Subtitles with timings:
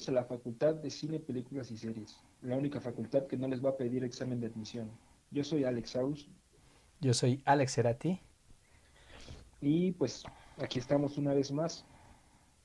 [0.00, 3.62] Bienvenidos a la Facultad de Cine, Películas y Series, la única facultad que no les
[3.62, 4.90] va a pedir examen de admisión.
[5.30, 6.26] Yo soy Alex Aus
[7.00, 8.18] Yo soy Alex Cerati.
[9.60, 10.24] y pues
[10.56, 11.84] aquí estamos una vez más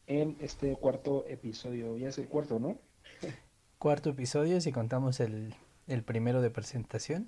[0.08, 1.98] en este cuarto episodio.
[1.98, 2.78] Ya es el cuarto, ¿no?
[3.80, 5.56] Cuarto episodio, si contamos el,
[5.88, 7.28] el primero de presentación.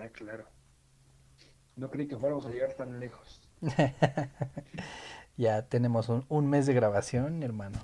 [0.00, 0.44] Ah, claro.
[1.74, 3.40] No creí que fuéramos a llegar tan lejos.
[5.38, 7.78] Ya tenemos un, un mes de grabación, hermano.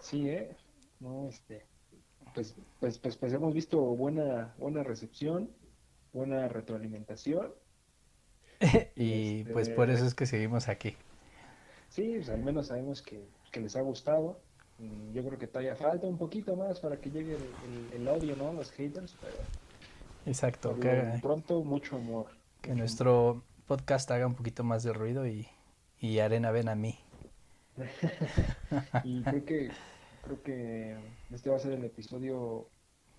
[0.00, 0.56] Sí, ¿eh?
[1.00, 1.64] No, este,
[2.34, 5.50] pues, pues, pues, pues hemos visto buena, buena recepción,
[6.12, 7.52] buena retroalimentación.
[8.96, 10.94] Y Este- pues por eso es que seguimos aquí.
[11.88, 14.38] Sí, pues al menos sabemos que, que les ha gustado.
[14.78, 18.08] Y yo creo que todavía falta un poquito más para que llegue el, el- el
[18.08, 18.52] odio, ¿no?
[18.52, 19.34] Los haters, pero
[20.26, 22.26] Exacto, que, pronto mucho amor.
[22.62, 25.48] que nuestro podcast haga un poquito más de ruido y,
[25.98, 26.98] y arena ven a mí.
[29.04, 29.70] Y creo que,
[30.22, 30.96] creo que
[31.30, 32.70] este va a ser el episodio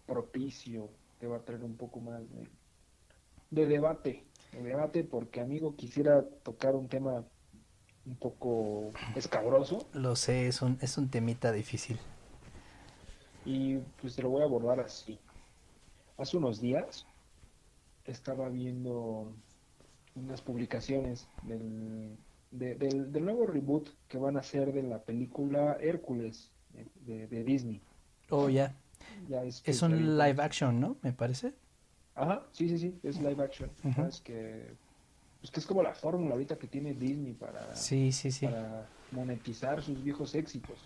[0.05, 2.49] propicio que va a traer un poco más de,
[3.49, 4.25] de debate.
[4.51, 7.25] De debate, porque amigo, quisiera tocar un tema
[8.05, 11.99] un poco escabroso Lo sé, es un, es un temita difícil.
[13.45, 15.19] y pues te lo voy a abordar así.
[16.17, 17.05] Hace unos días
[18.05, 19.35] estaba viendo
[20.15, 22.17] unas publicaciones del,
[22.51, 26.51] de- del, del nuevo reboot que van a hacer de la película Hércules
[27.05, 27.81] de, Disney.
[28.29, 28.73] Oh, ya.
[29.27, 30.97] Ya es Es un live action, ¿no?
[31.01, 31.53] Me parece.
[32.15, 33.69] Ajá, sí, sí, sí, es live action.
[33.95, 34.75] Sabes que,
[35.39, 38.45] pues que es como la fórmula ahorita que tiene Disney para, Sí, sí, sí.
[38.45, 40.77] para monetizar sus viejos éxitos.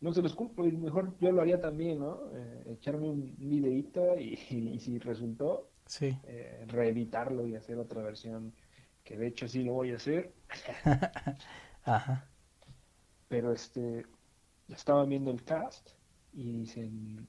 [0.00, 2.20] No se los culpo, y mejor yo lo haría también, ¿no?
[2.34, 6.16] Eh, echarme un videíto y, y si resultó, Sí.
[6.24, 8.52] eh, reeditarlo y hacer otra versión,
[9.04, 10.32] que de hecho sí lo voy a hacer,
[11.84, 12.28] Ajá.
[13.28, 14.04] pero este,
[14.68, 15.90] estaban viendo el cast
[16.32, 17.26] y dicen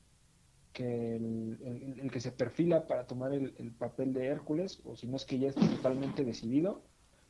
[0.73, 4.95] que el, el- el que se perfila para tomar el, el papel de Hércules, o
[4.95, 6.81] si no es que ya está totalmente decidido,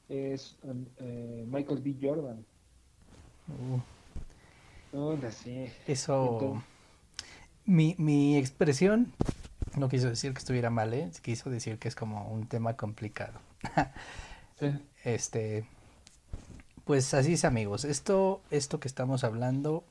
[0.10, 1.96] es um, eh, Michael B.
[2.02, 2.46] Jordan.
[4.94, 5.68] Uh, sí.
[5.88, 6.34] Eso.
[6.34, 6.64] Entonces-
[7.66, 9.12] Mi, mi expresión
[9.78, 11.12] no quiso decir que estuviera mal, ¿eh?
[11.22, 13.40] Quiso decir que es como un tema complicado.
[14.60, 14.72] Sí.
[15.04, 15.68] Este,
[16.84, 17.86] pues así es, amigos.
[17.86, 19.84] Esto, esto que estamos hablando,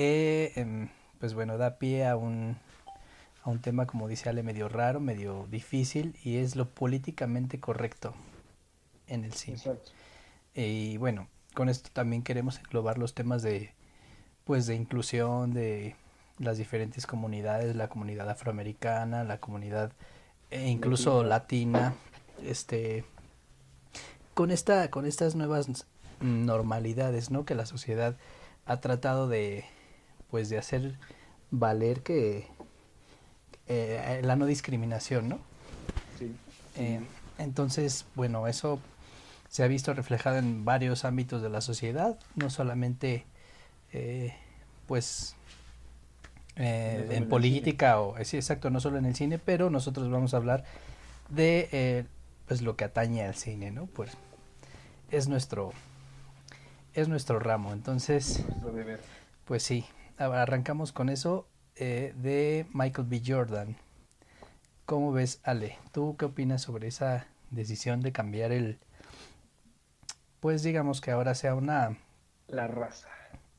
[0.00, 2.56] eh, em, pues bueno, da pie a un,
[3.42, 8.14] a un tema, como dice Ale, medio raro, medio difícil, y es lo políticamente correcto
[9.08, 9.56] en el cine.
[9.56, 9.90] Exacto.
[10.54, 13.72] Y bueno, con esto también queremos englobar los temas de,
[14.44, 15.96] pues, de inclusión de
[16.38, 19.90] las diferentes comunidades, la comunidad afroamericana, la comunidad
[20.52, 21.94] e incluso latina,
[22.44, 23.04] este,
[24.34, 25.86] con esta, con estas nuevas
[26.20, 27.44] normalidades, ¿no?
[27.44, 28.16] Que la sociedad
[28.64, 29.64] ha tratado de,
[30.30, 30.98] pues, de hacer
[31.50, 32.46] valer que
[33.66, 35.38] eh, la no discriminación, ¿no?
[36.18, 36.34] Sí.
[36.76, 37.00] Eh,
[37.38, 38.80] entonces, bueno, eso
[39.48, 43.24] se ha visto reflejado en varios ámbitos de la sociedad, no solamente,
[43.92, 44.34] eh,
[44.86, 45.34] pues,
[46.56, 50.38] eh, en política o, sí, exacto, no solo en el cine, pero nosotros vamos a
[50.38, 50.64] hablar
[51.30, 52.04] de, eh,
[52.46, 53.86] pues, lo que atañe al cine, ¿no?
[53.86, 54.12] Pues,
[55.10, 55.72] es nuestro,
[56.94, 59.00] es nuestro ramo, entonces, Nuestro deber.
[59.46, 59.86] pues sí,
[60.18, 61.46] arrancamos con eso
[61.76, 63.22] eh, de Michael B.
[63.24, 63.76] Jordan.
[64.86, 65.78] ¿Cómo ves, Ale?
[65.92, 68.78] ¿Tú qué opinas sobre esa decisión de cambiar el,
[70.40, 71.96] pues digamos que ahora sea una,
[72.48, 73.08] La raza.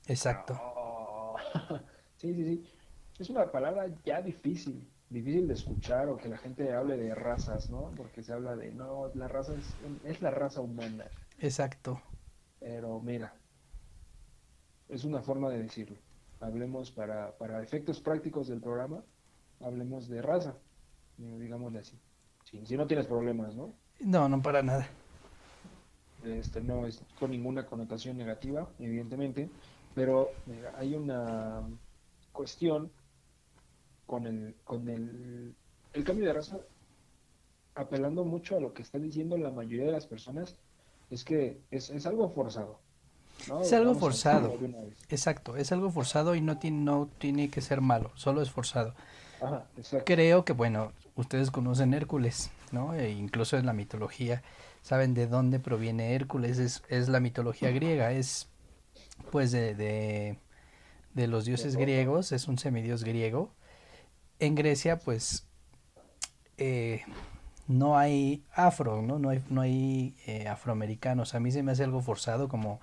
[0.08, 1.36] exacto, Oh.
[2.18, 2.70] Sí, sí, sí.
[3.18, 7.70] Es una palabra ya difícil, difícil de escuchar o que la gente hable de razas,
[7.70, 7.94] ¿no?
[7.96, 11.12] Porque se habla de, no, la raza es, es la raza humana.
[11.40, 12.02] exacto,
[12.60, 13.34] Pero mira,
[14.90, 15.98] es una forma de decirlo.
[16.40, 19.04] Hablemos para, para efectos prácticos del programa,
[19.60, 20.56] hablemos de raza,
[21.20, 22.00] eh, digámosle así.
[22.46, 23.74] Si, si no tienes problemas, ¿no?
[24.00, 24.88] no, no para nada,
[26.24, 29.50] Este, no es con ninguna connotación negativa, evidentemente,
[29.96, 30.30] pero
[30.78, 31.62] hay una
[32.32, 32.92] cuestión
[34.06, 35.56] con el, con el,
[35.94, 36.60] el cambio de raza,
[37.76, 40.58] apelando mucho a lo que están diciendo la mayoría de las personas,
[41.10, 42.80] es que es, es algo forzado.
[43.48, 43.62] ¿No?
[43.62, 44.58] Es algo Vamos forzado.
[45.10, 48.94] exacto, es algo forzado y no tiene, no tiene que ser malo, solo es forzado.
[49.42, 49.66] Ajá.
[50.06, 52.94] Creo que, bueno, ustedes conocen Hércules, ¿no?
[52.94, 54.44] E incluso en la mitología,
[54.82, 58.48] saben de dónde proviene Hércules, es, es la mitología griega, es
[59.32, 60.40] pues de, de,
[61.14, 63.54] de los dioses griegos, es un semidios griego.
[64.40, 65.46] En Grecia, pues,
[66.58, 67.04] eh,
[67.68, 69.20] no hay afro, ¿no?
[69.20, 71.36] No hay, no hay eh, afroamericanos.
[71.36, 72.80] A mí se me hace algo forzado como,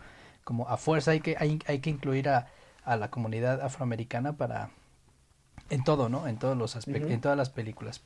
[0.47, 2.47] como a fuerza hay que, hay, hay que incluir a,
[2.85, 4.71] a la comunidad afroamericana para
[5.71, 6.29] en todo, ¿no?
[6.29, 8.01] En todos los aspectos, en todas las películas.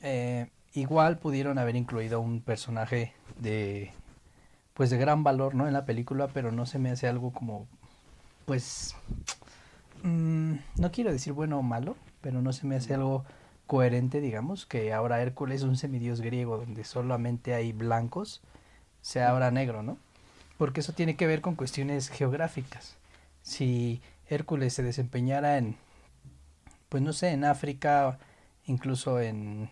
[0.00, 3.92] Eh, igual pudieron haber incluido un personaje de
[4.72, 5.66] pues de gran valor, ¿no?
[5.66, 7.68] En la película, pero no se me hace algo como
[8.46, 8.96] pues
[10.02, 13.26] mm, no quiero decir bueno o malo, pero no se me hace algo
[13.66, 18.40] coherente, digamos, que ahora Hércules es un semidios griego donde solamente hay blancos,
[19.02, 19.98] sea ahora negro, ¿no?
[20.60, 22.98] Porque eso tiene que ver con cuestiones geográficas.
[23.40, 25.76] Si Hércules se desempeñara en
[26.90, 28.18] pues no sé, en África,
[28.66, 29.70] incluso en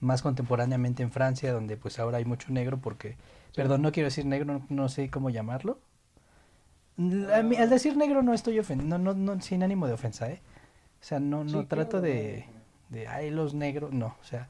[0.00, 3.16] más contemporáneamente en Francia, donde pues ahora hay mucho negro porque,
[3.54, 5.78] perdón, no quiero decir negro, no, sé cómo llamarlo.
[6.98, 10.40] al decir negro no estoy ofendiendo, no, no, sin ánimo de ofensa, ¿eh?
[11.00, 12.46] O sea, no, no trato de,
[12.88, 14.48] de, ay, los negros, no, o sea,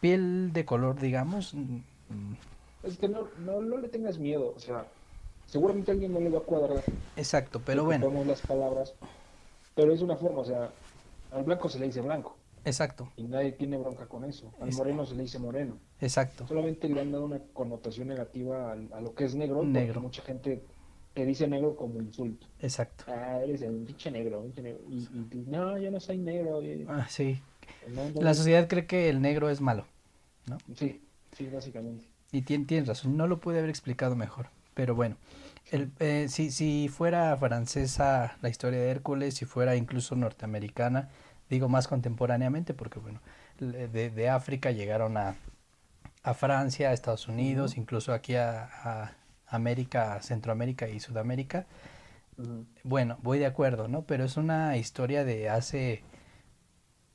[0.00, 1.54] piel de color, digamos.
[2.82, 4.86] Es que no, no, no le tengas miedo, o sea,
[5.46, 6.82] seguramente a alguien no le va a cuadrar.
[7.16, 8.08] Exacto, pero bueno.
[8.24, 8.94] las palabras,
[9.74, 10.70] pero es una forma, o sea,
[11.32, 12.36] al blanco se le dice blanco.
[12.64, 13.12] Exacto.
[13.16, 14.52] Y nadie tiene bronca con eso.
[14.60, 15.78] Al moreno se le dice moreno.
[16.00, 16.48] Exacto.
[16.48, 19.62] Solamente le han dado una connotación negativa a, lo que es negro.
[19.62, 20.00] Negro.
[20.00, 20.64] Mucha gente
[21.14, 22.48] te dice negro como insulto.
[22.60, 23.04] Exacto.
[23.06, 24.44] Ah, eres el pinche negro.
[24.90, 26.60] Y, no, yo no soy negro.
[26.88, 27.38] Ah, sí.
[28.16, 29.86] La sociedad cree que el negro es malo,
[30.46, 30.58] ¿no?
[30.74, 31.00] Sí,
[31.36, 32.04] sí, básicamente.
[32.32, 34.48] Y tienes razón, no lo pude haber explicado mejor.
[34.74, 35.16] Pero bueno,
[35.70, 41.08] el, eh, si, si fuera francesa la historia de Hércules, si fuera incluso norteamericana,
[41.48, 43.20] digo más contemporáneamente, porque bueno,
[43.58, 45.36] de, de África llegaron a,
[46.22, 49.12] a, Francia, a Estados Unidos, incluso aquí a, a,
[49.48, 51.66] América, Centroamérica y Sudamérica.
[52.84, 54.02] Bueno, voy de acuerdo, ¿no?
[54.02, 56.02] Pero es una historia de hace,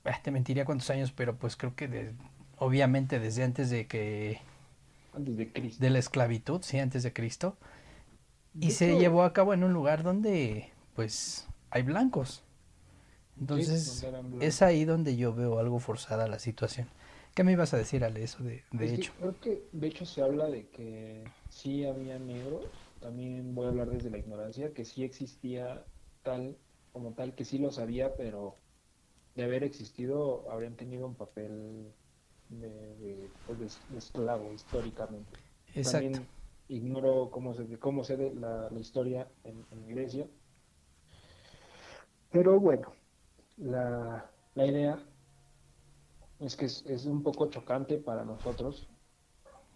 [0.06, 2.14] ah, te mentiría cuántos años, pero pues creo que de,
[2.58, 4.40] obviamente desde antes de que...
[5.14, 5.84] Antes de Cristo.
[5.84, 7.58] De la esclavitud, sí, antes de Cristo.
[8.60, 12.44] Y se llevó a cabo en un lugar donde, pues, hay blancos.
[13.40, 14.06] Entonces,
[14.40, 16.88] es ahí donde yo veo algo forzada la situación.
[17.34, 19.14] ¿Qué me ibas a decir, Ale, eso de, de hecho?
[19.18, 22.66] creo que de hecho se habla de que sí había negros,
[23.00, 25.86] también voy a hablar desde la ignorancia, que sí existía
[26.24, 26.58] tal
[26.92, 28.58] como tal, que sí lo sabía, pero
[29.36, 31.94] de haber existido habrían tenido un papel
[32.60, 35.40] de, pues, esclavo históricamente.
[35.74, 36.22] Exacto
[36.72, 40.26] ignoro cómo se, cómo se ve la, historia en, Grecia.
[42.32, 42.94] Pero bueno,
[43.58, 44.98] la, idea
[46.40, 48.88] es que es, un poco chocante para nosotros,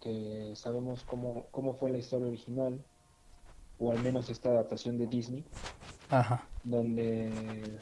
[0.00, 2.82] que sabemos cómo, cómo fue la historia original,
[3.78, 5.44] o al menos esta adaptación de Disney,
[6.64, 7.78] donde,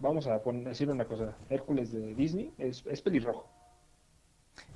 [0.00, 3.53] vamos a poner, decir una cosa, Hércules de Disney es, es pelirrojo.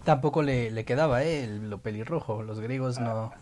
[0.05, 1.47] Tampoco le, le quedaba, ¿eh?
[1.47, 2.43] lo pelirrojo.
[2.43, 3.33] Los griegos no,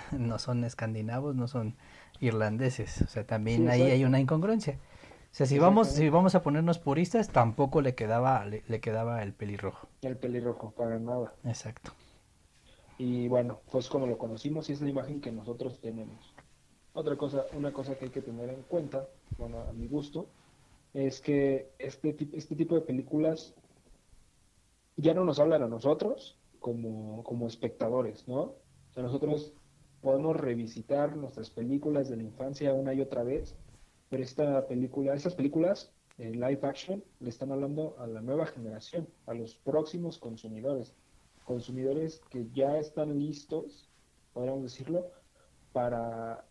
[0.12, 1.76] no son escandinavos, no son
[2.20, 3.02] irlandeses.
[3.02, 4.74] O sea, también ahí hay una incongruencia.
[4.74, 9.34] O sea, si vamos, si vamos a ponernos puristas, tampoco le quedaba, le, quedaba el
[9.34, 9.86] pelirrojo.
[10.00, 11.34] El pelirrojo, para nada.
[11.44, 11.92] Exacto.
[12.96, 16.34] Y bueno, pues como lo conocimos y es la imagen que nosotros tenemos.
[16.94, 19.06] Otra cosa, una cosa que hay que tener en cuenta,
[19.36, 20.26] bueno, a mi gusto,
[20.94, 23.52] es que este, este tipo de películas
[24.96, 28.40] ya no nos hablan a nosotros como, como espectadores, ¿no?
[28.40, 29.54] O sea, nosotros
[30.00, 33.56] podemos revisitar nuestras películas de la infancia una y otra vez,
[34.08, 39.08] pero esta película, estas películas en live action le están hablando a la nueva generación,
[39.26, 40.94] a los próximos consumidores,
[41.44, 43.90] consumidores que ya están listos,
[44.32, 45.10] podríamos decirlo,
[45.72, 46.44] para,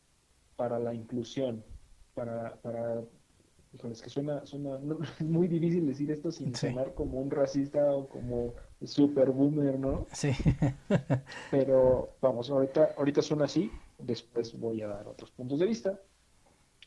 [0.55, 1.63] para la inclusión,
[2.13, 3.03] para, para
[3.83, 4.79] es que suena, suena
[5.19, 8.53] muy difícil decir esto sin sonar como un racista o como
[8.83, 10.05] super boomer, ¿no?
[10.11, 10.31] Sí.
[11.51, 15.99] Pero vamos, ahorita, ahorita suena así, después voy a dar otros puntos de vista,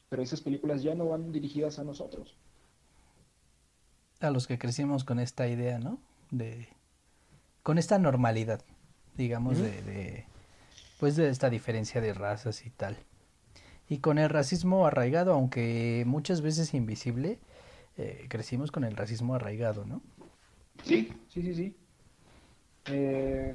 [0.09, 2.37] pero esas películas ya no van dirigidas a nosotros.
[4.21, 5.99] A los que crecimos con esta idea, ¿no?
[6.31, 6.69] De,
[7.63, 8.63] con esta normalidad,
[9.17, 10.25] digamos, de, de,
[10.99, 12.97] pues de esta diferencia de razas y tal
[13.89, 17.39] y con el racismo arraigado, aunque muchas veces invisible,
[17.97, 20.03] eh, crecimos con el racismo arraigado, ¿no?
[20.85, 21.77] Sí, sí, sí, sí.
[22.87, 23.55] Eh,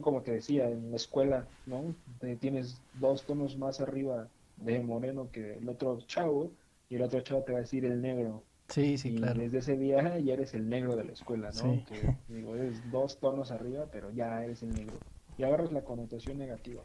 [0.00, 1.94] como te decía, en la escuela, ¿no?
[2.40, 6.50] tienes dos tonos más arriba de moreno que el otro chavo,
[6.88, 8.42] y el otro chavo te va a decir el negro.
[8.68, 9.40] Sí, sí, y claro.
[9.40, 11.84] Desde ese día ya eres el negro de la escuela, ¿no?
[11.86, 14.96] Que, digo, eres dos tonos arriba, pero ya eres el negro.
[15.38, 16.82] Y agarras la connotación negativa.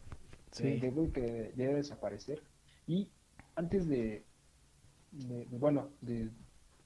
[0.52, 0.80] Sí.
[0.82, 2.42] Eh, que debe desaparecer.
[2.88, 3.10] Y
[3.56, 4.26] antes de,
[5.52, 6.30] bueno, de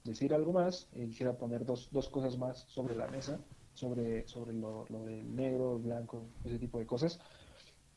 [0.04, 3.40] decir algo más, eh, quisiera poner dos, dos cosas más sobre la mesa,
[3.74, 7.20] sobre, sobre lo, lo del negro, blanco, ese tipo de cosas,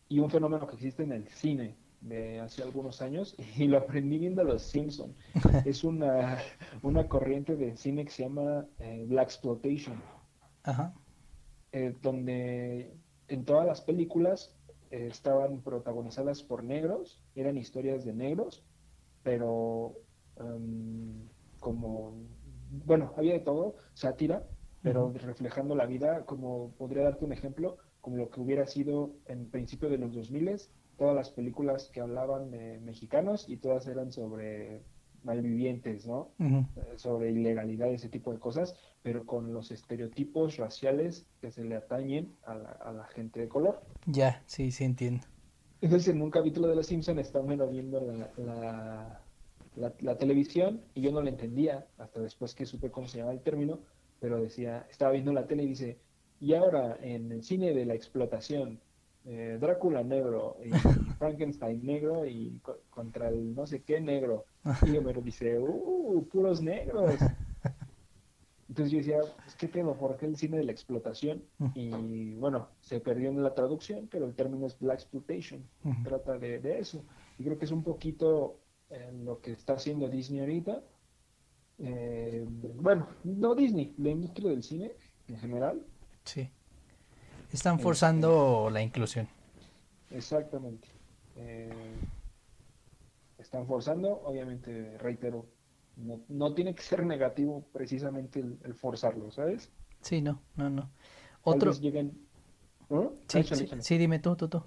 [0.09, 4.19] y un fenómeno que existe en el cine, de hace algunos años y lo aprendí
[4.19, 5.15] viendo Los Simpson.
[5.65, 6.37] es una,
[6.81, 10.01] una corriente de cine que se llama eh, Black Exploitation,
[11.71, 12.93] eh, donde
[13.27, 14.55] en todas las películas
[14.93, 18.63] eh, estaban protagonizadas por negros, eran historias de negros,
[19.23, 19.95] pero
[20.35, 21.27] em,
[21.59, 22.13] como,
[22.85, 24.45] bueno, había de todo, sátira,
[24.83, 29.49] pero reflejando la vida, como podría darte un ejemplo, como lo que hubiera sido en
[29.49, 30.61] principio de los 2000,
[30.95, 34.83] todas las películas que hablaban de mexicanos y todas eran sobre
[35.23, 36.35] malvivientes, ¿no?
[36.75, 41.75] Eh, Sobre ilegalidad, ese tipo de cosas, pero con los estereotipos raciales que se le
[41.75, 43.87] atañen a la, a la gente de color.
[44.05, 45.25] Ya, sí, sí entiendo.
[45.81, 49.27] Entonces, en un capítulo de Los Simpson está Homero viendo la, la,
[49.75, 53.33] la- la televisión y yo no lo entendía hasta después que supe cómo se llamaba
[53.35, 53.83] el término,
[54.19, 56.01] pero decía, estaba viendo la tele y dice,
[56.39, 58.81] y ahora en el cine de la explotación,
[59.25, 60.69] eh, Drácula negro y
[61.19, 64.45] Frankenstein negro y co- contra el no sé qué negro.
[64.87, 67.15] Y Homero dice, ¡uh, puros negros!
[68.69, 69.93] Entonces yo decía, pues, ¿qué pedo?
[69.95, 71.43] ¿Por qué el cine de la explotación?
[71.75, 75.63] Y bueno, se perdió en la traducción, pero el término es Black Exploitation.
[76.03, 77.03] Trata de, de eso.
[77.37, 80.81] Y creo que es un poquito eh, lo que está haciendo Disney ahorita.
[81.79, 84.93] Eh, bueno, no Disney, la industria del cine
[85.27, 85.85] en general.
[86.23, 86.49] Sí.
[87.53, 89.29] Están Este- forzando la inclusión.
[90.09, 90.87] Exactamente.
[91.35, 91.69] Eh,
[93.37, 95.45] están forzando, obviamente, reitero,
[95.95, 99.71] no, no tiene que ser negativo precisamente el, el forzarlo, ¿sabes?
[100.01, 100.89] Sí, no, no, no.
[101.43, 102.27] Otro, lleguen...
[102.89, 103.13] ¿No?
[103.27, 103.81] sí, Échale, sí, échale.
[103.81, 104.63] sí, dime tú, tú, tú.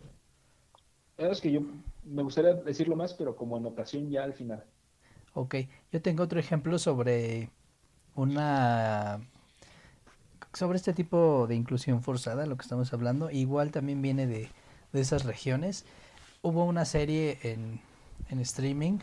[1.18, 1.60] Es que yo
[2.04, 4.64] me gustaría decirlo más, pero como anotación ya al final.
[5.34, 5.54] Ok,
[5.92, 7.50] yo tengo otro ejemplo sobre
[8.14, 9.20] una
[10.56, 14.48] sobre este tipo de inclusión forzada, lo que estamos hablando, igual también viene de,
[14.90, 15.84] de esas regiones.
[16.40, 17.78] Hubo una serie en,
[18.30, 19.00] en streaming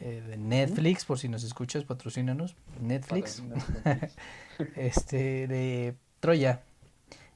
[0.00, 4.10] eh, de Netflix, por si nos escuchas, patrocínanos, Netflix, Patrocina,
[4.74, 6.62] este, de Troya,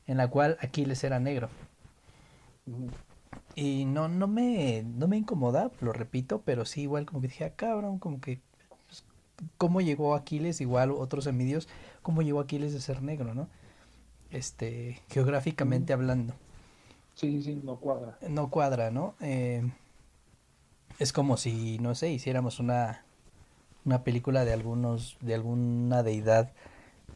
[0.08, 1.48] en la cual Aquiles era negro.
[3.54, 7.44] Y no, no me, no me incomoda, lo repito, pero sí igual como que dije,
[7.44, 8.40] ah, cabrón, como que
[9.58, 11.68] cómo llegó Aquiles, igual otros envidios,
[12.02, 13.48] cómo llegó Aquiles de ser negro, ¿no?
[14.30, 16.34] Este, geográficamente hablando.
[17.14, 18.18] Sí, sí, no cuadra.
[18.28, 19.14] No cuadra, ¿no?
[19.20, 19.62] Eh,
[20.98, 23.04] es como si, no sé, hiciéramos una,
[23.84, 26.52] una película de algunos, de alguna deidad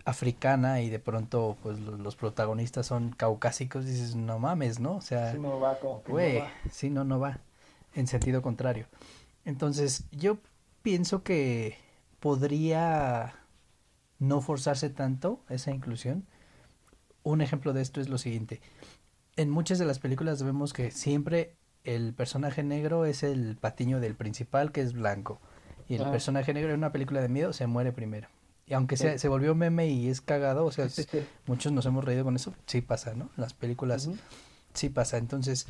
[0.04, 4.97] africana y de pronto pues lo- los protagonistas son caucásicos, dices, no mames, ¿no?
[4.97, 6.50] O sea, Sí, no va como no Güey, va.
[6.71, 7.38] sí, no, no va.
[7.95, 8.87] En sentido contrario.
[9.45, 10.38] Entonces, yo
[10.83, 11.76] pienso que
[12.30, 13.35] podría
[14.18, 16.26] no forzarse tanto esa inclusión.
[17.23, 18.61] Un ejemplo de esto es lo siguiente.
[19.37, 21.54] En muchas de las películas vemos que siempre
[21.85, 25.40] el personaje negro es el patiño del principal, que es blanco.
[25.88, 26.11] Y el Ah.
[26.11, 28.26] personaje negro en una película de miedo se muere primero.
[28.66, 29.06] Y aunque Sí.
[29.18, 30.88] se volvió meme y es cagado, o sea,
[31.47, 33.30] muchos nos hemos reído con eso, sí pasa, ¿no?
[33.37, 34.11] Las películas.
[34.75, 35.68] Sí pasa, entonces,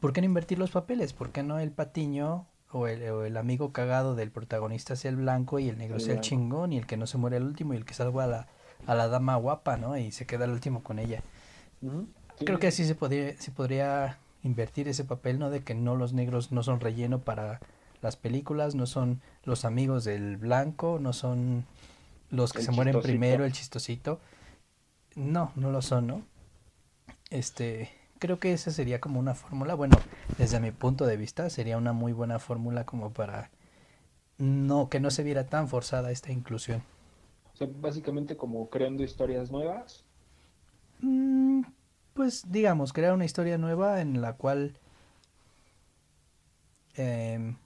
[0.00, 1.12] ¿por qué no invertir los papeles?
[1.12, 5.16] ¿Por qué no el patiño o el, o el amigo cagado del protagonista sea el
[5.16, 7.44] blanco y el negro El sea el chingón y el que no se muere el
[7.44, 8.48] último y el que salva a la,
[8.86, 9.96] a la dama guapa, ¿no?
[9.98, 11.22] Y se queda el último con ella.
[12.38, 15.50] Sí, Creo que así se podría, se podría invertir ese papel, ¿no?
[15.50, 17.60] De que no los negros no son relleno para
[18.02, 21.66] las películas, no son los amigos del blanco, no son
[22.30, 23.02] los que El se mueren chistosito.
[23.02, 24.20] primero, el chistosito.
[25.16, 26.22] No, no lo son, ¿no?
[27.30, 29.96] Este, creo que esa sería como una fórmula, bueno,
[30.38, 33.50] desde mi punto de vista sería una muy buena fórmula como para
[34.38, 36.82] no que no se viera tan forzada esta inclusión.
[37.52, 40.04] O sea, básicamente como creando historias nuevas.
[41.00, 41.62] Mm,
[42.14, 44.74] pues digamos, crear una historia nueva en la cual
[46.94, 47.56] em,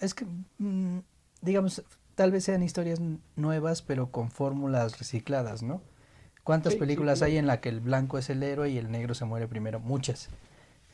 [0.00, 0.26] es que
[0.58, 0.98] mm,
[1.40, 1.84] digamos
[2.16, 3.00] tal vez sean historias
[3.36, 5.80] nuevas pero con fórmulas recicladas, ¿no?
[6.44, 9.14] ¿Cuántas Sí, películas hay en la que el blanco es el héroe y el negro
[9.14, 9.80] se muere primero?
[9.80, 10.28] Muchas.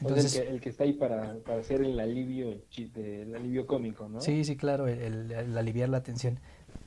[0.00, 2.60] Entonces, el, que, el que está ahí para, para hacer el alivio,
[2.96, 4.20] el alivio cómico, ¿no?
[4.20, 6.38] Sí, sí, claro, el, aliviar la tensión.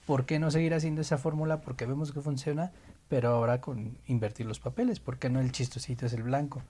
[0.06, 1.62] ¿Por qué no seguir haciendo esa fórmula?
[1.62, 2.72] Porque vemos que funciona,
[3.08, 5.00] pero ahora con invertir los papeles.
[5.00, 6.62] ¿Por qué no el chistosito es el blanco?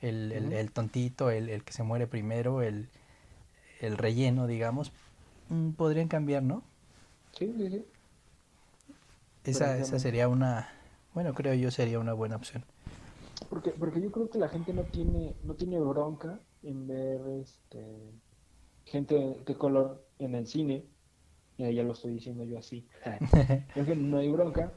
[0.00, 0.54] El, Ujú.
[0.54, 2.88] el tontito, el, el que se muere primero, el,
[3.80, 4.92] el relleno, digamos.
[5.50, 6.62] Mm, Podrían cambiar, ¿no?
[7.38, 7.84] Sí, sí, sí.
[9.44, 10.68] Esa, esa sería una,
[11.14, 12.64] bueno, creo yo sería una buena opción.
[13.48, 17.84] Porque, porque yo creo que la gente no tiene, no tiene bronca en ver este
[18.84, 20.84] gente de color en el cine.
[21.56, 22.88] Ya, ya lo estoy diciendo yo así.
[23.72, 24.72] Creo que no hay bronca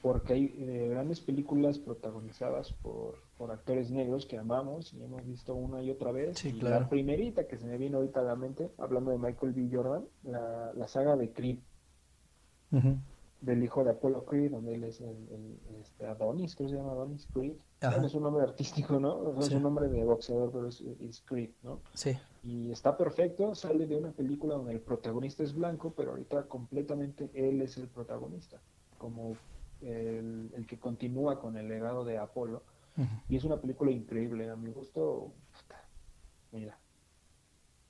[0.00, 5.54] porque hay eh, grandes películas protagonizadas por, por actores negros que amamos y hemos visto
[5.54, 6.38] una y otra vez.
[6.38, 6.80] Sí, y claro.
[6.80, 9.68] La primerita que se me vino ahorita a la mente, hablando de Michael B.
[9.70, 11.58] Jordan, la, la saga de Creed,
[12.72, 12.98] Ujú.
[13.44, 16.78] Del hijo de Apollo Creed, donde él es el, el- este, Adonis, creo que se
[16.78, 17.54] llama Adonis Creed.
[17.80, 19.14] Bueno, es un nombre artístico, ¿no?
[19.18, 19.48] O sea, Sí.
[19.50, 21.80] Es un nombre de boxeador, pero es, es Creed, ¿no?
[21.92, 26.44] Sí, Y está perfecto, sale de una película donde el protagonista es blanco, pero ahorita
[26.48, 28.60] completamente él es el protagonista,
[28.98, 29.36] como
[29.82, 32.62] el, el que continúa con el legado de Apolo.
[33.28, 35.32] Y es una película increíble, a mi gusto,
[36.52, 36.78] mira,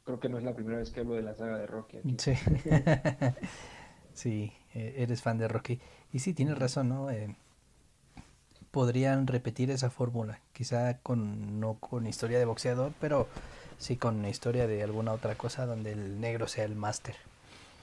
[0.02, 2.16] creo que no es la primera vez que hablo de la saga de Rocky aquí.
[2.18, 2.32] Sí.
[4.14, 5.80] Sí, eh, eres fan de Rocky.
[6.12, 7.10] Y sí, tienes razón, ¿no?
[7.10, 7.34] Eh,
[8.70, 13.28] podrían repetir esa fórmula, quizá con no con historia de boxeador, pero
[13.78, 17.14] sí con historia de alguna otra cosa donde el negro sea el máster.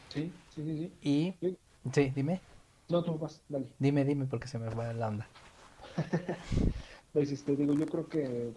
[0.09, 0.91] Sí, sí, sí, sí.
[1.01, 1.57] Y Sí.
[1.93, 2.41] sí, dime,
[2.89, 3.67] No, tú vas, dale.
[3.79, 5.27] dime, dime porque se me va la onda.
[7.13, 8.53] Pues este, digo, yo creo que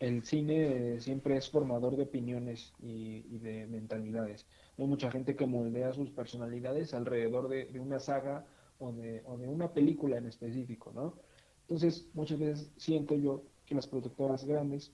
[0.00, 4.46] el cine siempre es formador de opiniones y, de mentalidades.
[4.78, 8.46] Hay mucha gente que moldea sus personalidades alrededor de, una saga
[8.78, 11.14] o de, o de una película en específico, ¿no?
[11.62, 14.90] Entonces, muchas veces siento yo que las productoras grandes,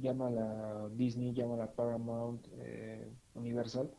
[0.00, 3.90] llámala Disney, llámala Paramount, eh, Universal,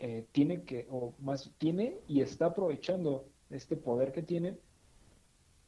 [0.00, 4.58] eh, tiene que, o más, tiene y está aprovechando este poder que tiene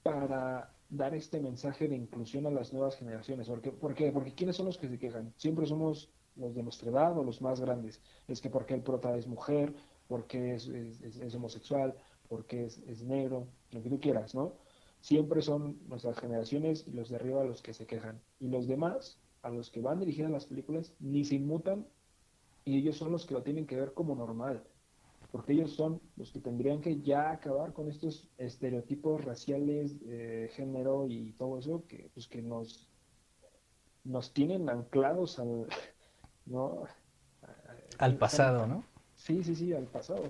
[0.02, 3.48] para dar este mensaje de inclusión a las nuevas generaciones.
[3.48, 3.72] ¿Por qué?
[3.72, 4.12] ¿Por qué?
[4.12, 5.34] Porque ¿quiénes son los que se quejan?
[5.36, 8.02] Siempre somos los de nuestra edad o los más grandes.
[8.26, 9.74] Es que porque el prota es mujer,
[10.06, 11.96] porque es, es- es- es homosexual,
[12.28, 14.58] porque es, es negro, lo que tú quieras, ¿no?
[15.00, 18.22] Siempre son nuestras generaciones y los de arriba los que se quejan.
[18.38, 21.88] Y los demás, a los que van dirigidas las películas, ni se inmutan
[22.64, 24.68] y ellos son los que lo tienen que ver como normal
[25.30, 31.06] porque ellos son los que tendrían que ya acabar con estos estereotipos raciales, de género
[31.08, 32.88] y todo eso que pues que nos
[34.04, 35.66] nos tienen anclados al
[36.46, 36.84] no
[37.98, 38.84] Al pasado, ¿no?
[39.16, 40.22] Sí, sí, sí, al pasado.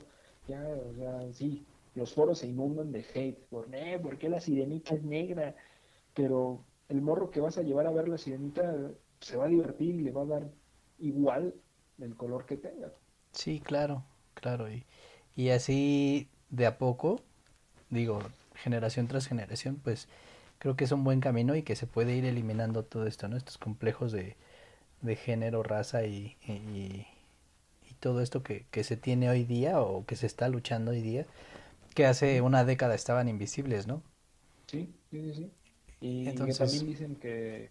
[0.48, 4.40] Ya, o sea, sí, los foros se inundan de hate por, eh, ¿por qué la
[4.40, 5.54] sirenita es negra?
[6.14, 9.94] Pero el morro que vas a llevar a ver la sirenita se va a divertir
[9.94, 10.50] y le va a dar
[10.98, 11.54] igual
[11.98, 12.92] el color que tenga.
[13.32, 14.70] Sí, claro, claro.
[14.70, 14.84] Y,
[15.36, 17.22] y así de a poco,
[17.90, 18.20] digo,
[18.54, 20.08] generación tras generación, pues
[20.58, 23.36] creo que es un buen camino y que se puede ir eliminando todo esto, ¿no?
[23.36, 24.36] Estos complejos de,
[25.02, 27.06] de género, raza y, y,
[27.90, 31.02] y todo esto que, que se tiene hoy día o que se está luchando hoy
[31.02, 31.26] día,
[31.94, 34.02] que hace una década estaban invisibles, ¿no?
[34.66, 35.50] Sí, sí, sí.
[36.00, 37.70] Y que Entonces- también dicen que,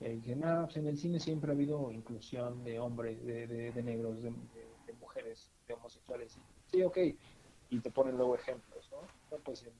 [0.00, 3.72] eh, que nada, pues en el cine siempre ha habido inclusión de hombres, de, de,
[3.72, 4.36] de negros, de, de-
[4.86, 6.38] de mujeres, de homosexuales.
[6.72, 6.98] Sí, ok.
[7.68, 9.06] Y te ponen luego ejemplos, ¿no?
[9.44, 9.74] Pues en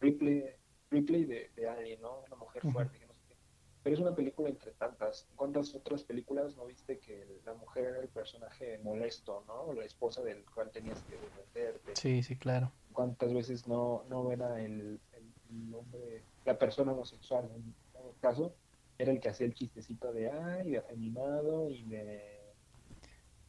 [0.00, 0.44] Ripley,
[0.90, 2.20] Ripley de, de Alien, ¿no?
[2.22, 3.36] Una mujer fuerte, que no sé qué.
[3.82, 5.30] Pero es una película entre tantas.
[5.34, 9.72] ¿Cuántas otras películas no viste que la mujer era el personaje molesto, ¿no?
[9.72, 12.72] La esposa del cual tenías que defenderte Sí, sí, claro.
[12.92, 18.58] cuántas veces no, no era el, el- el hombre, la persona homosexual en todo caso,
[18.98, 22.56] era el que hacía el chistecito de ay, de afeminado y de,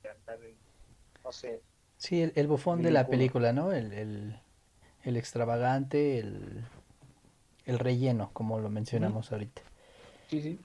[0.03, 0.39] de andar,
[1.23, 1.65] no sé,
[2.03, 3.71] Sí, el, el bufón de la película, ¿no?
[3.71, 4.35] El, el,
[5.03, 6.65] el extravagante, el,
[7.65, 9.61] el relleno, como lo mencionamos ahorita.
[10.29, 10.59] sí, sí,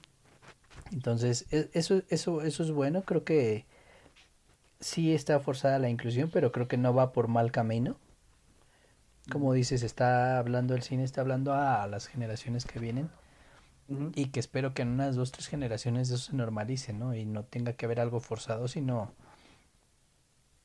[0.91, 3.65] Entonces, e- eso, eso, eso es bueno, creo que
[4.81, 7.95] sí está forzada la inclusión, pero creo que no va por mal camino.
[9.31, 13.09] Como dices, está hablando el cine, está hablando a las generaciones que vienen
[14.15, 17.15] y que espero que en unas dos, tres generaciones eso se normalice, ¿no?
[17.15, 19.13] Y no tenga que haber algo forzado, sino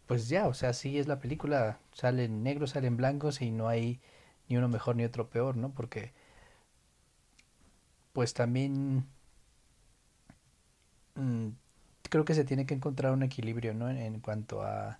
[0.06, 4.00] pues ya, o sea, sí es la película, salen negros, salen blancos y no hay
[4.48, 5.70] ni uno mejor ni otro peor, ¿no?
[5.70, 6.12] Porque
[8.12, 9.06] pues también
[11.14, 11.48] mm,
[12.10, 13.90] creo que se tiene que encontrar un equilibrio, ¿no?
[13.90, 14.98] En, en cuanto a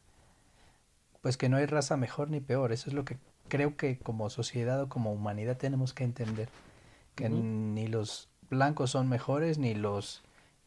[1.23, 3.17] pues que no hay raza mejor ni peor, eso es lo que
[3.49, 6.49] creo que como sociedad o como humanidad tenemos que entender,
[7.14, 10.23] que ni los blancos son mejores, ni los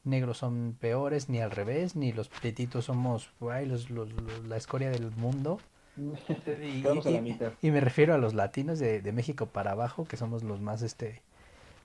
[0.07, 4.57] negros son peores, ni al revés, ni los prietitos somos ay, los, los- los- la
[4.57, 5.59] escoria del mundo.
[7.61, 10.81] Y, me refiero a los latinos de, de México para abajo, que somos los más,
[10.83, 11.21] este,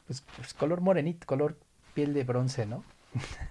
[0.07, 1.57] pues, pues, color morenito, color
[1.95, 2.85] piel de bronce, ¿no?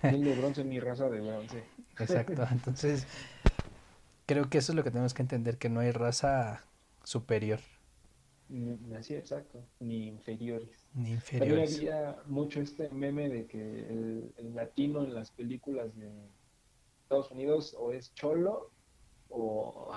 [0.01, 1.63] Piel de bronce, mi raza de bronce.
[1.99, 2.47] Exacto.
[2.51, 3.07] Entonces,
[4.25, 6.63] creo que eso es lo que tenemos que entender, que no hay raza
[7.03, 7.60] superior
[8.97, 10.81] Así, exacto, ni inferiores.
[10.93, 16.12] También había mucho este meme de que el, el latino en las películas de
[17.04, 18.71] Estados Unidos o es cholo
[19.30, 19.91] o,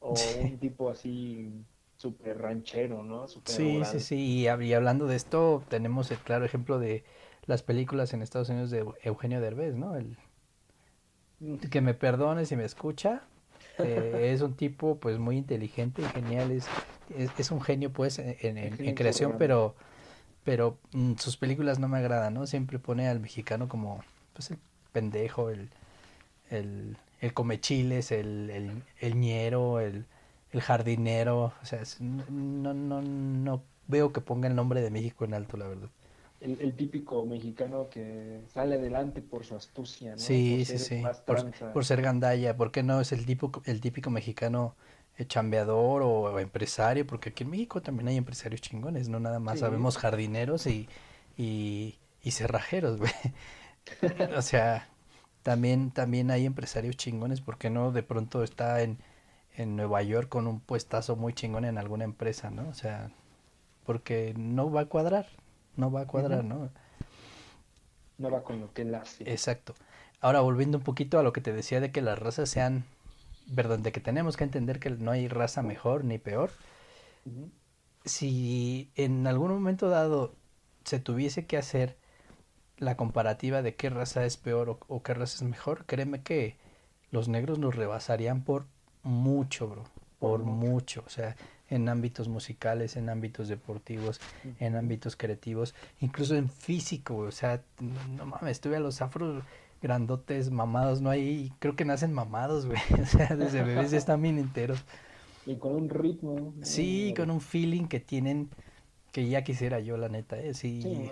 [0.00, 0.40] o Sí.
[0.40, 1.64] un tipo así
[1.96, 3.28] súper ranchero, ¿no?
[3.28, 4.16] Súper Sí, sí, sí.
[4.16, 7.04] Y, y hablando de esto, tenemos el claro ejemplo de
[7.46, 9.96] las películas en Estados Unidos de Eugenio Derbez, ¿no?
[9.96, 10.16] El
[11.70, 13.22] que me perdone si me escucha.
[13.78, 16.50] eh, es un tipo pues muy inteligente y genial.
[16.50, 16.66] Es,
[17.16, 19.74] es, es un genio pues en, creación, pero,
[20.44, 22.46] pero mm, sus películas no me agradan, ¿no?
[22.46, 24.02] Siempre pone al mexicano como
[24.34, 24.58] pues el
[24.92, 25.70] pendejo, el,
[26.50, 30.06] el, el comechiles, el, el, el ñero, el,
[30.52, 31.52] el jardinero.
[31.62, 35.56] O sea, es- no, no, no veo que ponga el nombre de México en alto,
[35.56, 35.90] la verdad.
[36.40, 40.44] El, el típico mexicano que sale adelante por su astucia, ¿no?
[40.46, 41.10] Por Sí, sí, sí.
[41.26, 44.74] Por, por ser gandalla, ¿por qué no es el tipo, el típico mexicano
[45.26, 47.06] chambeador o, empresario?
[47.06, 50.88] Porque aquí en México también hay empresarios chingones, no nada más Sí, sabemos jardineros y,
[51.36, 53.12] y, y cerrajeros, güey.
[54.36, 54.88] O sea,
[55.42, 58.98] también, también hay empresarios chingones, ¿por qué no de pronto está en,
[59.56, 62.68] en Nueva York con un puestazo muy chingón en alguna empresa, ¿no?
[62.68, 63.10] O sea,
[63.84, 65.26] porque no va a cuadrar,
[65.76, 66.44] no va a cuadrar.
[66.44, 66.70] ¿no?
[68.18, 69.30] No va con lo que él hace.
[69.30, 69.74] Exacto.
[70.20, 72.84] Ahora, volviendo un poquito a lo que te decía de que las razas sean,
[73.54, 76.50] perdón, de que tenemos que entender que no hay raza mejor ni peor.
[78.04, 80.34] Si en algún momento dado
[80.84, 81.96] se tuviese que hacer
[82.78, 86.56] la comparativa de qué raza es peor o, o qué raza es mejor, créeme que
[87.10, 88.66] los negros nos rebasarían por
[89.04, 89.84] mucho, bro,
[90.18, 90.44] Por por mucho.
[90.44, 91.04] mucho.
[91.06, 91.36] O sea,
[91.70, 94.20] en ámbitos musicales, en ámbitos deportivos,
[94.60, 99.44] en ámbitos creativos, incluso en físico, O sea, no, no mames, tuve a los afros
[99.82, 102.78] grandotes, mamados, no hay, creo que nacen mamados, güey.
[103.02, 104.82] O sea, desde bebés ya están bien enteros.
[105.44, 108.48] Y con un ritmo, Sí, con un feeling que tienen
[109.10, 110.54] que ya quisiera yo, la neta, ¿eh?
[110.54, 111.10] Sí,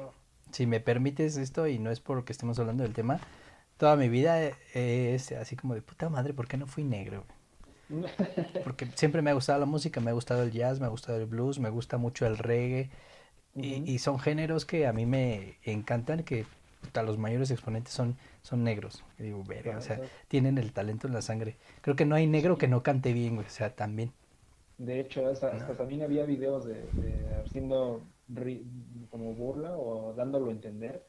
[0.52, 3.20] Si, me permites esto, y no es porque estemos hablando del tema,
[3.76, 4.40] toda mi vida
[4.72, 7.24] es así como de puta madre, ¿por qué no fui negro?
[8.64, 11.18] Porque siempre me ha gustado la música, me ha gustado el jazz, me ha gustado
[11.18, 12.88] el blues, me gusta mucho el reggae,
[13.56, 16.46] y son géneros que a mí me encantan, que
[16.80, 19.04] puta, los mayores exponentes son, son negros.
[19.18, 21.56] Y digo, verga, o sea, tienen el talento en la sangre.
[21.82, 24.12] Creo que no hay negro que no cante bien, güey, o sea, también.
[24.78, 25.58] De hecho, hasta, No.
[25.60, 27.14] hasta también había videos de, de
[27.44, 28.64] haciendo ri-
[29.10, 31.04] como burla o dándolo a entender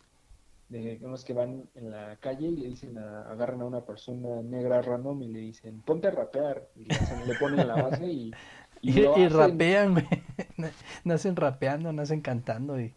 [0.68, 4.42] de unos que van en la calle y le dicen a, agarran a una persona
[4.42, 8.06] negra random y le dicen ponte a rapear y le, hacen- le ponen la base
[8.08, 8.32] y,
[8.82, 10.08] y rapean, güey.
[11.06, 12.94] Nacen rapeando, nacen cantando y...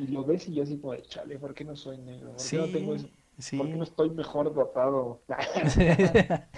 [0.00, 2.34] y lo ves y yo así como de chale, ¿por qué no soy negro?
[2.34, 3.08] ¿Por qué no tengo Sí, eso?
[3.56, 3.84] ¿Por qué no sí.
[3.84, 5.22] estoy mejor dotado?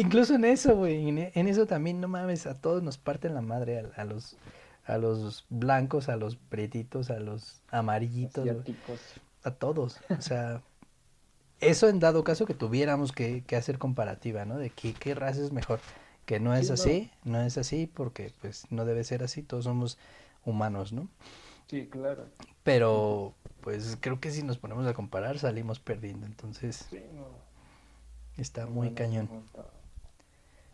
[0.00, 3.34] Incluso en eso, güey, en, e- en eso también, no mames, a todos nos parten
[3.34, 4.36] la madre, a, a los,
[4.86, 9.20] a los blancos, a los prietitos, a los amarillitos, Asiáticos.
[9.44, 10.02] a todos.
[10.18, 10.62] O sea,
[11.60, 14.58] eso en dado caso que tuviéramos que, que hacer comparativa, ¿no?
[14.58, 15.80] De que, qué raza es mejor.
[16.26, 16.84] Que no es Sí, no.
[16.84, 19.98] así, no es así, porque pues no debe ser así, todos somos
[20.44, 21.08] humanos, ¿no?
[21.68, 22.36] Sí, claro.
[22.62, 27.48] Pero pues creo que si nos ponemos a comparar salimos perdiendo, entonces Sí, no.
[28.36, 29.28] está No, muy no, cañón.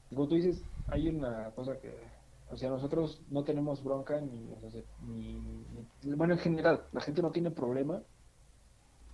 [0.09, 2.13] Como tú dices, hay una cosa que,
[2.47, 7.01] o sea, nosotros no tenemos bronca ni, o sea, ni, ni- bueno, en general, la
[7.01, 8.05] gente no tiene problema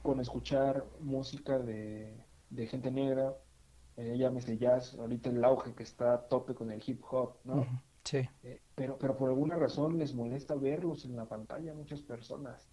[0.02, 3.36] con escuchar música de, de gente negra,
[3.96, 7.76] eh, llámese jazz, ahorita el auge que está a tope con el hip hop, ¿no?
[8.10, 8.28] Sí.
[8.42, 12.72] Eh, pero, pero por alguna razón les molesta verlos en la pantalla a muchas personas.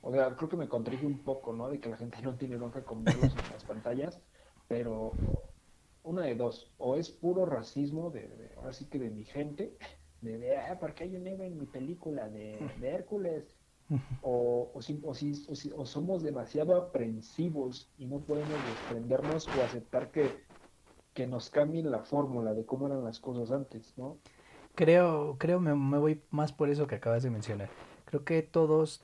[0.00, 1.68] O sea, creo que me contradije un poco, ¿no?
[1.70, 4.22] De que la gente no tiene bronca con verlos en las pantallas,
[4.66, 5.24] pero
[6.02, 9.78] una de dos, o es puro racismo de, de- ahora sí que de mi gente,
[10.20, 13.58] de, de ah, ¿por qué hay un negro en mi película de, de Hércules?
[14.26, 19.50] O, o, si- o, si- o si- o somos demasiado aprensivos y no podemos desprendernos
[19.54, 20.42] o aceptar que,
[21.14, 24.20] que nos cambien la fórmula de cómo eran las cosas antes, ¿no?
[24.74, 27.68] Creo, creo me, me voy más por eso que acabas de mencionar.
[28.06, 29.02] Creo que todos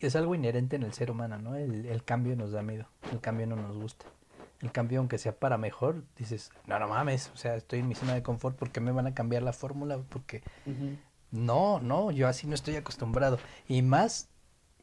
[0.00, 1.54] es algo inherente en el ser humano, ¿no?
[1.56, 4.06] El, el cambio nos da miedo, el cambio no nos gusta.
[4.62, 7.94] El cambio, aunque sea para mejor, dices, no, no mames, o sea, estoy en mi
[7.94, 9.98] zona de confort, ¿por qué me van a cambiar la fórmula?
[10.08, 10.42] Porque
[11.30, 13.38] no, no, yo así no estoy acostumbrado.
[13.68, 14.28] Y más,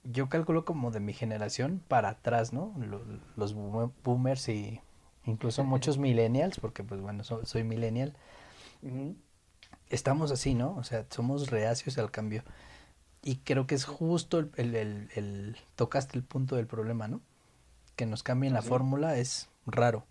[0.04, 2.74] yo calculo como de mi generación para atrás, ¿no?
[2.80, 3.04] Lo-
[3.36, 4.82] Los boom- boomers y
[5.26, 8.16] incluso muchos millennials, porque pues bueno, so- soy millennial,
[8.82, 9.16] Ujú.
[9.89, 10.76] Estamos así, ¿no?
[10.78, 12.43] O sea, somos reacios al cambio.
[13.23, 17.21] Y creo que es justo el, el- el- el- tocaste el punto del problema, ¿no?
[17.95, 18.69] Que nos cambien la Sí.
[18.69, 20.06] fórmula es raro.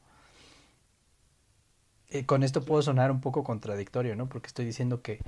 [2.08, 4.28] Eh, con esto puedo sonar un poco contradictorio, ¿no?
[4.28, 5.20] Porque estoy diciendo que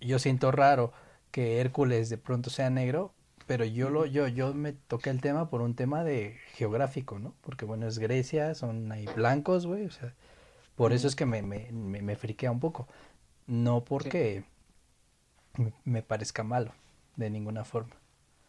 [0.00, 0.92] yo siento raro
[1.30, 3.12] que Hércules de pronto sea negro,
[3.46, 7.34] pero yo lo, yo, yo me toqué el tema por un tema de geográfico, ¿no?
[7.42, 10.12] Porque bueno, es Grecia, son ahí blancos, güey, o sea,
[10.76, 12.88] por eso es que me, me, me, me friquea un poco.
[13.48, 14.44] No porque
[15.56, 16.72] me, me parezca malo,
[17.16, 17.96] de ninguna forma.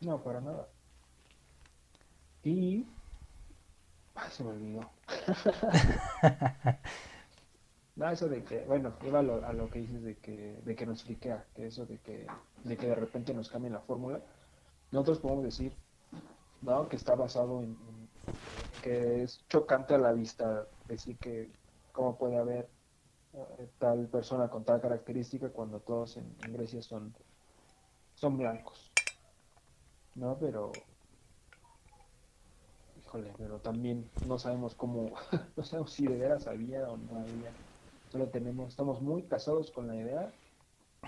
[0.01, 0.67] No, para nada.
[2.43, 2.85] Y...
[4.15, 4.89] Ay, se me olvidó.
[7.95, 10.75] No, eso de que, bueno, iba a lo, a lo que dices de que, de
[10.75, 12.27] que nos friquea, que eso de que,
[12.63, 14.21] de que de repente nos cambien la fórmula.
[14.91, 15.73] Nosotros podemos decir,
[16.61, 16.87] ¿no?
[16.89, 18.09] Que está basado en, en-
[18.83, 21.51] que es chocante a la vista decir que
[21.91, 22.69] cómo puede haber
[23.77, 27.15] tal persona con tal característica cuando todos en, en Grecia son,
[28.13, 28.95] son blancos,
[30.13, 30.37] ¿no?
[30.39, 30.91] Pero,
[32.95, 35.13] híjole, pero también no sabemos cómo,
[35.55, 37.57] no sabemos si de veras había o no había.
[38.07, 40.35] Solo tenemos, estamos muy casados con la idea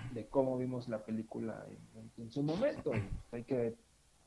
[0.09, 3.11] de cómo vimos la película en, en- en su momento.
[3.31, 3.79] Hay que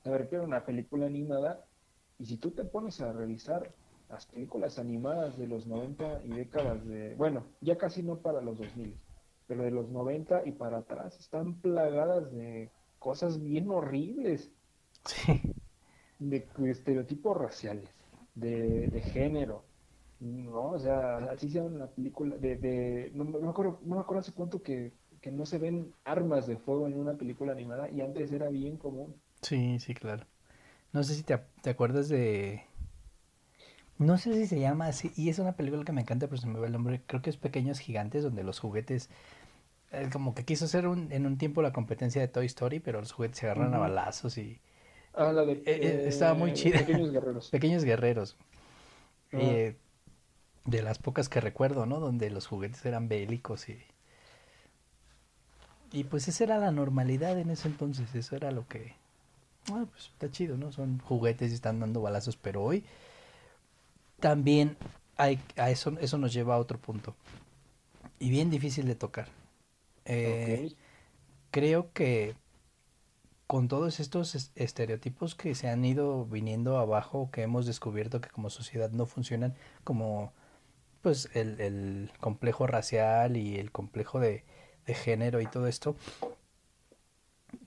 [0.04, 1.70] saber que era una película animada
[2.18, 3.76] y si tú te pones a revisar
[4.08, 8.58] las películas animadas de los 90 y décadas de, bueno, ya casi no para los
[8.58, 8.98] 2000,
[9.46, 14.52] pero de los 90 y para atrás están plagadas de cosas bien horribles,
[15.06, 15.40] Sí,
[16.18, 17.90] de, de estereotipos raciales,
[18.34, 19.64] de, de género,
[20.20, 20.70] ¿no?
[20.72, 24.00] O sea, así sea una película de, de no, me no me acuerdo, no me
[24.00, 27.90] acuerdo hace cuánto que, que no se ven armas de fuego en una película animada
[27.90, 29.14] y antes era bien común.
[29.42, 30.26] sí, sí, claro.
[30.92, 32.64] No sé si te, te acuerdas de...
[33.98, 36.46] No sé si se llama así, y es una película que me encanta, pero se
[36.46, 37.02] me va el nombre.
[37.07, 39.09] Creo que es Pequeños Gigantes, donde los juguetes...
[39.92, 43.00] eh, como que quiso hacer un, en un tiempo la competencia de Toy Story, pero
[43.00, 44.61] los juguetes se agarran a balazos y...
[45.14, 46.80] Ah, la de Eh, eh, estaba muy chida.
[46.80, 47.50] Pequeños Guerreros.
[47.50, 48.37] Pequeños Guerreros.
[49.33, 49.38] Ah.
[50.64, 52.00] De las pocas que recuerdo, ¿no?
[52.00, 53.78] Donde los juguetes eran bélicos y...
[55.92, 58.94] Y pues esa era la normalidad en ese entonces, eso era lo que...
[59.70, 60.72] Ah, pues está chido, ¿no?
[60.72, 62.85] Son juguetes y están dando balazos, pero hoy
[64.20, 64.77] también
[65.16, 67.14] hay, a eso, eso nos lleva a otro punto.
[68.18, 69.29] Y bien difícil de tocar.
[70.07, 70.74] Eh,
[71.53, 72.37] creo que
[73.46, 78.31] con todos estos es- estereotipos que se han ido viniendo abajo, que hemos descubierto que
[78.31, 80.33] como sociedad no funcionan, como
[81.03, 84.44] pues el, el complejo racial y el complejo de,
[84.87, 85.96] de género y todo esto,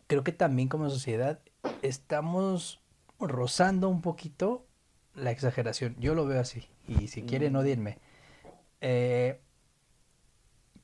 [0.08, 1.40] creo que también como sociedad
[1.82, 2.82] estamos
[3.20, 4.67] rozando un poquito
[5.18, 5.96] la exageración.
[6.00, 7.58] Yo lo veo así, y si quieren, Mm.
[7.58, 7.98] odienme.
[8.80, 9.40] Eh,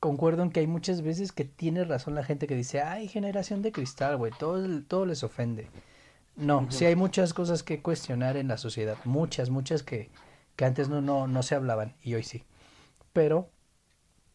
[0.00, 3.62] concuerdo en que hay muchas veces que tiene razón la gente que dice, ay, generación
[3.62, 5.68] de cristal, güey, todo, todo les ofende.
[6.36, 10.10] No, sí hay muchas cosas que cuestionar en la sociedad, muchas, muchas que,
[10.56, 12.42] que antes no, no, no se hablaban y hoy sí.
[13.12, 13.48] Pero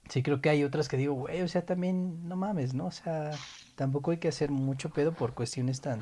[0.10, 2.86] sí creo que hay otras que digo, güey, o sea, también no mames, ¿no?
[2.88, 3.32] O sea,
[3.76, 6.00] tampoco hay que hacer mucho pedo por cuestiones tan,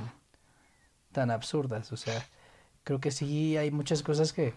[1.11, 1.91] tan absurdas.
[1.91, 2.23] O sea,
[2.87, 4.53] creo que sí hay muchas cosas que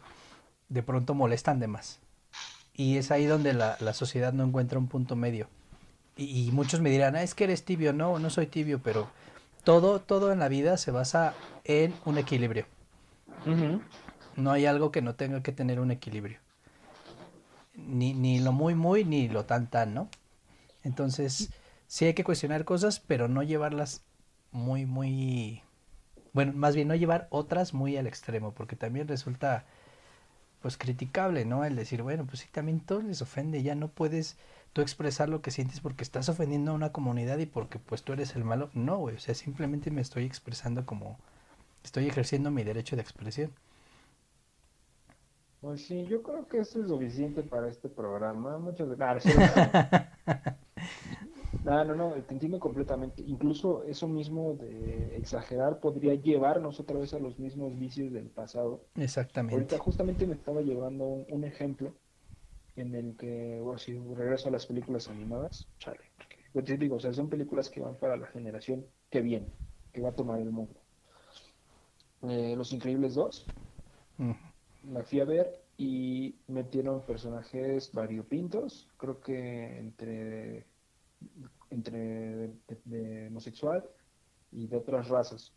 [0.68, 1.98] de pronto molestan de más.
[2.74, 5.48] Y es ahí donde la, la sociedad no encuentra un punto medio.
[6.16, 7.92] Y, y muchos me dirán, ah, es que eres tibio.
[7.92, 9.08] No, no soy tibio, pero
[9.64, 12.66] todo, todo en la vida se basa en un equilibrio.
[14.36, 16.38] No hay algo que no tenga que tener un equilibrio.
[17.74, 20.08] Ni, ni lo muy, muy, ni lo tan, tan, ¿no?
[20.84, 21.50] Entonces,
[21.88, 24.04] sí hay que cuestionar cosas, pero no llevarlas
[24.52, 25.64] muy, muy...
[26.32, 29.64] Bueno, más bien no llevar otras muy al extremo, porque también resulta,
[30.62, 31.64] pues, criticable, ¿no?
[31.64, 34.38] El decir, bueno, pues sí, también todo les ofende, ya no puedes
[34.72, 38.12] tú expresar lo que sientes porque estás ofendiendo a una comunidad y porque, pues, tú
[38.14, 38.70] eres el malo.
[38.74, 41.18] No, güey, o sea, simplemente me estoy expresando como...
[41.84, 43.52] Estoy ejerciendo mi derecho de expresión.
[45.60, 48.58] Pues sí, yo creo que eso es suficiente para este programa.
[48.58, 49.54] Muchas gracias.
[51.64, 53.22] No, no, no, te entiendo completamente.
[53.22, 58.86] Incluso eso mismo de exagerar podría llevarnos otra vez a los mismos vicios del pasado.
[58.94, 59.54] Exactamente.
[59.54, 61.92] Ahorita justamente me estaba llevando un, un ejemplo
[62.76, 66.00] en el que, bueno, si regreso a las películas animadas, chale,
[66.52, 69.48] pues, te digo, o sea, son películas que van para la generación que viene,
[69.92, 70.80] que va a tomar el mundo.
[72.22, 73.46] Eh, Los Increíbles 2,
[74.18, 74.34] Ujú.
[74.92, 80.66] la fui a ver y metieron personajes variopintos, creo que entre,
[81.70, 82.52] entre
[82.84, 83.84] de, homosexual
[84.50, 85.54] y de otras razas,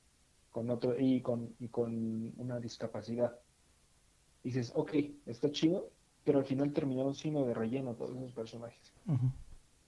[0.51, 3.39] con otro, y con, y con una discapacidad.
[4.43, 4.91] Dices, ok,
[5.25, 5.91] está chido,
[6.23, 8.93] pero al final terminaron siendo de relleno todos esos personajes,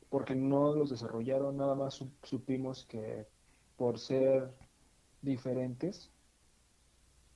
[0.10, 3.28] porque no los desarrollaron, nada más su- supimos que
[3.76, 4.54] por ser
[5.22, 6.12] diferentes,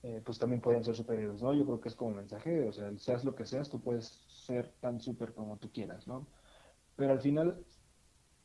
[0.01, 1.53] eh, pues también pueden ser superiores, ¿no?
[1.53, 4.71] Yo creo que es como mensaje, o sea, seas lo que seas, tú puedes ser
[4.79, 6.25] tan súper como tú quieras, ¿no?
[6.95, 7.65] Pero al final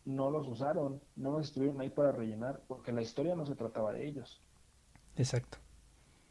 [0.04, 3.92] no los usaron, no los estuvieron ahí para rellenar, porque la historia no se trataba
[3.92, 4.42] de ellos.
[5.16, 5.58] Exacto.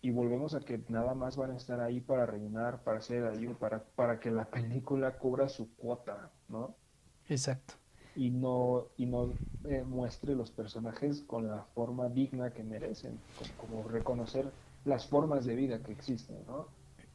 [0.01, 3.55] Y volvemos a que nada más van a estar ahí para rellenar, para hacer ayuda,
[3.55, 6.75] para, para que la película cubra su cuota, ¿no?
[7.29, 7.75] Exacto.
[8.15, 9.31] y no, y no
[9.63, 13.17] eh, muestre los personajes con la forma digna que merecen,
[13.57, 14.51] como, reconocer
[14.83, 16.67] las formas de vida que existen, ¿no?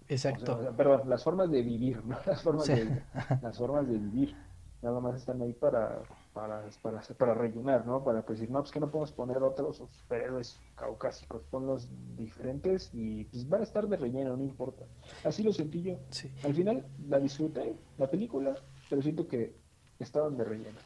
[0.09, 0.73] Exacto.
[0.75, 2.17] perdón, las formas de vivir, ¿no?
[2.27, 3.03] Las formas, de,
[3.43, 4.35] las formas de vivir.
[4.81, 8.05] Nada más están ahí para, para, para, para rellenar, ¿no?
[8.05, 13.49] Para decir, no, pues que no podemos poner otros superhéroes caucásicos, ponlos diferentes y pues
[13.49, 14.85] van a estar de relleno, no importa.
[15.25, 15.99] Así lo sentí yo.
[16.45, 18.55] Al final la disfruté, la película,
[18.89, 19.57] pero siento que
[19.99, 20.79] estaban de relleno.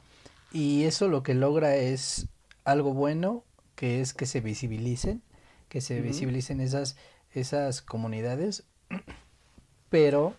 [0.53, 2.29] Y eso lo que logra es
[2.65, 5.23] algo bueno, que es que se visibilicen,
[5.69, 6.97] que se visibilicen esas,
[7.31, 8.65] esas comunidades,
[9.91, 10.35] pero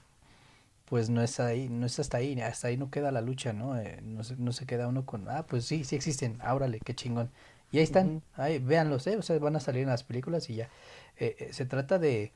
[0.85, 3.77] pues no es ahí, no es hasta ahí, hasta ahí no queda la lucha, ¿no?
[3.79, 6.93] Eh, no, se, no se queda uno con, ah, pues sí, sí existen, ábrale, qué
[6.93, 7.31] chingón.
[7.71, 9.17] Y ahí están, ahí, véanlos, ¿eh?
[9.17, 10.69] O sea, van a salir en las películas y ya.
[11.17, 12.31] Eh, eh, se trata de,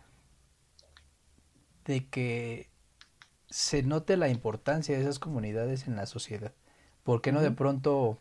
[1.86, 2.70] de que
[3.50, 6.54] se note la importancia de esas comunidades en la sociedad.
[7.04, 8.20] ¿Por qué no de pronto,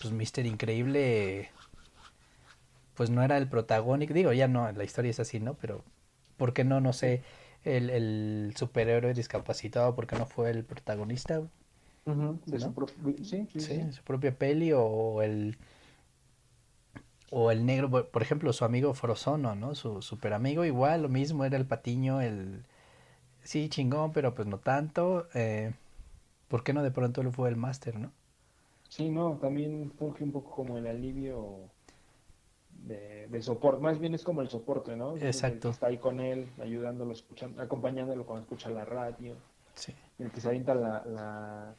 [0.00, 1.50] pues Mister Increíble,
[2.94, 4.14] pues no era el protagónico?
[4.14, 5.54] Digo, ya no, la historia es así, ¿no?
[5.54, 5.84] Pero,
[6.36, 7.22] ¿por qué no, no sé,
[7.64, 11.42] el, el superhéroe discapacitado, por qué no fue el protagonista?
[12.46, 12.72] de su,
[13.22, 15.58] sí, sí, su propia peli o el
[17.30, 19.74] o el negro, por ejemplo, su amigo Frozono, ¿no?
[19.74, 22.64] Su super amigo, igual, lo mismo, era el patiño, el,
[23.42, 25.28] sí, chingón, pero pues no tanto.
[25.34, 25.72] Eh,
[26.48, 28.12] ¿Por qué no de pronto lo fue el máster, no?
[28.88, 31.70] Sí, no, también funge un poco como el alivio
[32.88, 35.16] de, soporte, más bien es como el soporte, ¿no?
[35.16, 35.70] Exacto.
[35.70, 39.36] está ahí con él, ayudándolo, escuchando, acompañándolo cuando escucha la radio.
[39.74, 39.94] Sí.
[40.18, 41.76] El que se avienta la, la,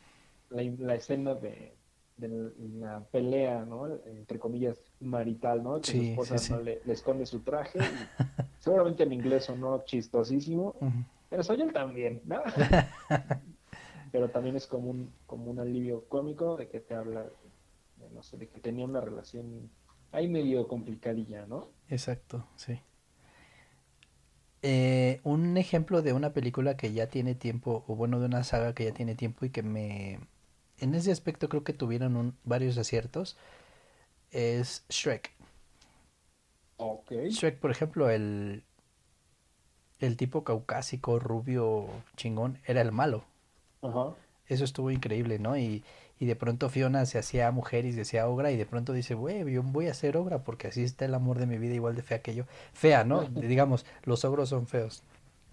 [0.49, 1.73] la, escena de,
[2.17, 3.87] la pelea, ¿no?
[4.05, 5.81] Entre comillas, marital, ¿no?
[5.81, 6.61] Que su esposa ¿no?
[6.61, 7.79] le, esconde su traje.
[8.59, 10.75] seguramente en inglés o no chistosísimo.
[11.29, 12.41] Pero soy él también, ¿no?
[14.11, 17.23] Pero también es como un, como un alivio cómico de que te habla,
[17.97, 19.69] de, no sé, de que tenía una relación
[20.11, 21.69] ahí medio complicadilla, ¿no?
[21.89, 22.79] Exacto, sí.
[24.61, 28.73] Eh, un ejemplo de una película que ya tiene tiempo, o bueno, de una saga
[28.73, 30.19] que ya tiene tiempo y que me...
[30.79, 33.37] En ese aspecto creo que tuvieron un, varios aciertos,
[34.31, 35.31] es Shrek.
[36.77, 37.11] Ok.
[37.29, 38.63] Shrek, por ejemplo, el,
[39.99, 43.25] el tipo caucásico, rubio, chingón, era el malo.
[43.81, 44.15] Ajá.
[44.47, 45.57] Eso estuvo increíble, ¿no?
[45.57, 45.83] Y,
[46.19, 49.13] y de pronto Fiona se hacía mujer y se hacía obra y de pronto dice,
[49.13, 51.95] güey, yo voy a hacer obra porque así está el amor de mi vida igual
[51.95, 52.43] de fea que yo.
[52.73, 53.23] Fea, ¿no?
[53.23, 55.01] Digamos, los ogros son feos.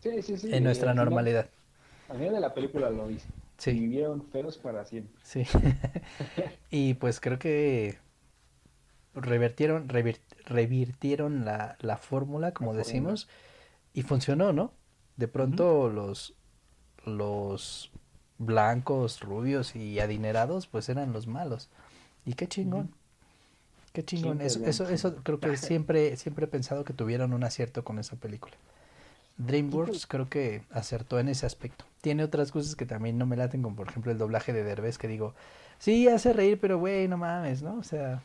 [0.00, 0.52] Sí, sí, sí.
[0.52, 1.48] En nuestra normalidad.
[2.08, 3.28] Al final de la película lo dice.
[3.58, 3.72] Sí.
[3.72, 5.14] Vivieron feos para siempre.
[5.22, 5.44] Sí.
[6.70, 7.98] y pues creo que
[9.14, 13.28] revertieron, revirtieron la, la fórmula, como decimos,
[13.94, 14.72] y funcionó, ¿no?
[15.16, 16.34] De pronto los,
[17.04, 17.90] los
[18.38, 21.68] blancos, rubios y adinerados, pues eran los malos.
[22.24, 22.90] Y qué chingón.
[23.92, 24.40] Qué chingón.
[24.40, 28.16] eso, eso, eso creo que siempre, siempre he pensado que tuvieron un acierto con esa
[28.16, 28.54] película.
[29.38, 31.84] DreamWorks creo que acertó en ese aspecto.
[32.00, 34.98] Tiene otras cosas que también no me laten, como por ejemplo el doblaje de Derbez,
[34.98, 35.34] que digo,
[35.78, 37.76] sí, hace reír, pero güey, no mames, ¿no?
[37.76, 38.22] O sea...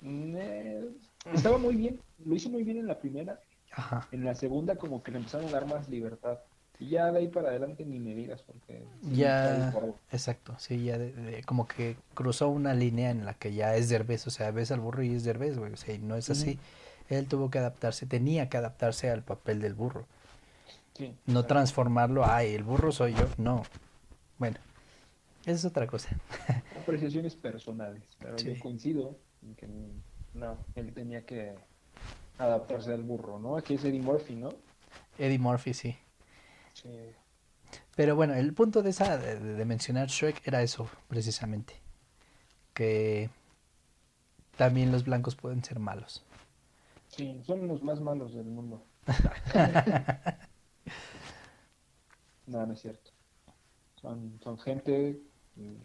[0.00, 0.84] Mm, eh,
[1.32, 3.40] estaba muy bien, lo hizo muy bien en la primera,
[4.10, 6.38] en la segunda como que le empezaron a dar más libertad.
[6.80, 8.82] Y ya de ahí para adelante ni me digas porque...
[9.02, 9.72] Ya,
[10.10, 10.98] exacto, sí, ya
[11.44, 14.80] como que cruzó una línea en la que ya es Derbez, o sea, ves al
[14.80, 16.58] burro y es Derbez, güey, o sea, y no es así.
[17.10, 20.06] Él tuvo que adaptarse, tenía que adaptarse al papel del burro.
[20.96, 23.62] Sí, no transformarlo, ay, el burro soy yo, no.
[24.38, 24.56] Bueno,
[25.42, 26.08] esa es otra cosa.
[26.80, 29.68] Apreciaciones personales, pero yo coincido en que
[30.32, 31.54] no, él tenía que
[32.38, 33.56] adaptarse al burro, ¿no?
[33.58, 34.48] Aquí es Eddie Murphy, ¿no?
[35.18, 35.96] Eddie Murphy, sí.
[36.82, 37.14] Sí.
[37.96, 41.74] Pero bueno, el punto de esa de, mencionar Shrek era eso, precisamente.
[42.74, 43.30] Que
[44.56, 46.24] también los blancos pueden ser malos.
[47.08, 48.82] Sí, son los más malos del mundo.
[52.46, 53.10] no, no es cierto.
[54.00, 55.20] Son, son gente,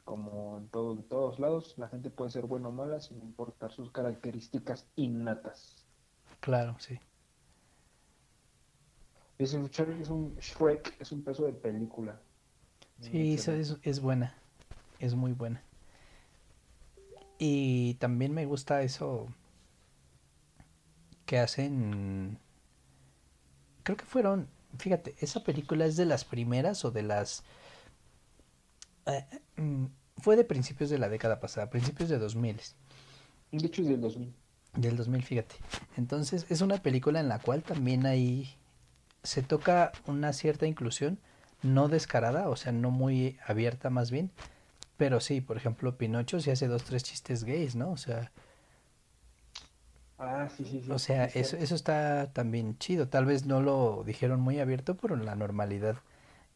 [0.05, 3.71] como en, todo, en todos lados, la gente puede ser buena o mala sin importar
[3.71, 5.85] sus características innatas.
[6.39, 6.99] Claro, sí.
[9.37, 12.21] Es un, es un Shrek, es un peso de película.
[13.01, 14.33] Sí, eso es, es buena.
[14.99, 15.61] Es muy buena.
[17.37, 19.27] Y también me gusta eso
[21.25, 22.39] que hacen.
[23.83, 24.47] Creo que fueron.
[24.77, 27.43] Fíjate, esa película es de las primeras o de las.
[29.05, 29.25] Eh,
[29.57, 29.85] mm,
[30.17, 32.57] fue de principios de la década pasada, principios de 2000.
[33.51, 34.33] De hecho, es del 2000.
[34.75, 35.55] Del 2000, fíjate.
[35.97, 38.55] Entonces, es una película en la cual también hay.
[39.25, 41.19] Se toca una cierta inclusión,
[41.63, 44.31] no descarada, o sea, no muy abierta más bien,
[44.97, 47.91] Pero sí, por ejemplo, Pinocho sí hace dos, tres chistes gays, ¿no?
[47.91, 48.31] O sea,
[50.17, 53.09] Ah, sí, sí, o sí, sea, es eso, eso está también chido.
[53.09, 55.97] Tal vez no lo dijeron muy abierto por la normalidad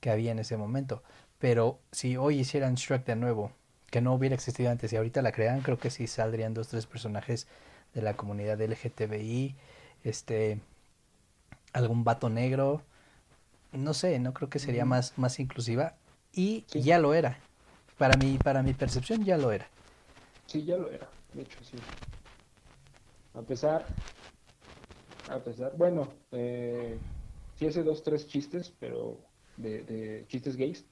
[0.01, 1.03] que había en ese momento.
[1.39, 3.51] Pero si hoy hicieran Shrek de nuevo,
[3.91, 6.86] que no hubiera existido antes y ahorita la crean, creo que sí saldrían dos, tres
[6.88, 7.47] personajes
[7.93, 9.55] de la comunidad LGTBI,
[10.03, 10.59] este,
[11.74, 12.84] algún vato negro,
[13.74, 15.97] no sé, no creo que sería más, más inclusiva
[16.34, 17.45] y Sí, ya lo era.
[17.97, 19.72] Para mí, para mi percepción ya lo era.
[20.45, 21.09] sí, ya lo era.
[21.34, 21.78] De hecho, sí.
[23.34, 23.86] A pesar,
[25.28, 27.07] a pesar, bueno, eh,
[27.55, 30.86] sí hace dos, tres chistes, pero de, de chistes gays.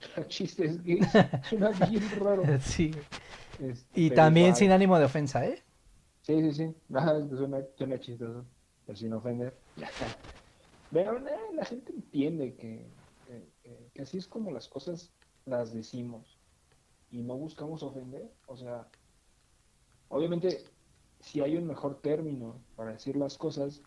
[0.28, 1.20] Chistes gays.
[1.42, 2.54] Suena bien raro.
[2.60, 3.06] Sí.
[3.58, 5.64] Este, Y también sin ánimo de ofensa, ¿eh?
[6.22, 6.74] Sí, sí, sí.
[6.94, 8.46] Ajá, suena, suena chistoso,
[8.86, 9.60] pero sin ofender.
[10.90, 15.12] Pero eh, la gente entiende que, que- así es como las cosas
[15.44, 16.38] las decimos
[17.10, 18.32] y no buscamos ofender.
[18.46, 18.88] O sea,
[20.08, 20.58] obviamente,
[21.20, 23.82] si hay un mejor término para decir las cosas,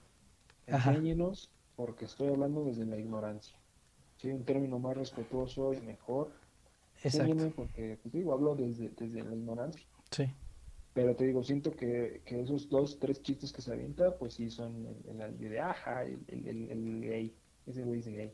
[0.68, 3.58] enséñenos, porque estoy hablando desde la ignorancia.
[4.18, 6.34] Si hay un término más respetuoso y mejor,
[6.95, 7.22] exacto.
[7.22, 9.88] enséñenme, porque, pues digo, hablo desde, desde la ignorancia.
[10.12, 10.26] Sí.
[10.94, 14.50] Pero te digo, siento que, que esos dos, tres chistes que se avienta, pues sí
[14.50, 17.36] son el, el de, ajá, el, el, gay.
[17.66, 18.34] Ese güey es gay.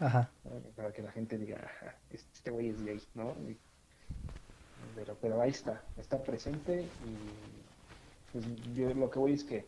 [0.00, 0.30] Ajá.
[0.74, 3.34] Para que la gente diga, ajá, este güey es gay, ¿no?
[3.48, 3.58] Y-
[4.96, 7.16] pero, pero ahí está, está presente y
[8.32, 9.66] pues yo lo que voy es que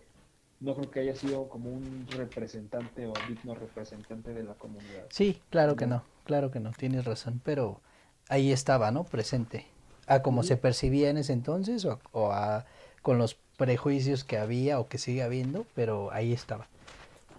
[0.60, 5.40] no creo que haya sido como un representante o digno representante de la comunidad, Sí,
[5.50, 7.80] claro que no, claro que no, tienes razón, pero
[8.28, 9.04] ahí estaba, ¿no?
[9.04, 9.66] Presente.
[10.06, 12.66] A como se percibía en ese entonces o, o a
[13.02, 16.66] con los prejuicios que había o que sigue habiendo, pero ahí estaba.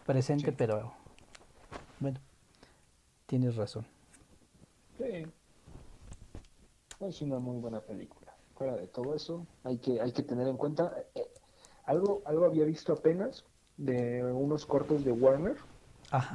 [0.06, 0.94] Presente, Sí, pero
[2.00, 2.20] bueno,
[3.26, 3.86] tienes razón.
[4.98, 5.26] sí,
[7.00, 8.36] es una muy buena película.
[8.56, 11.28] Fuera de todo eso, hay que, hay que tener en cuenta, eh,
[11.86, 13.44] algo, algo había visto apenas
[13.78, 15.58] de unos cortos de Warner,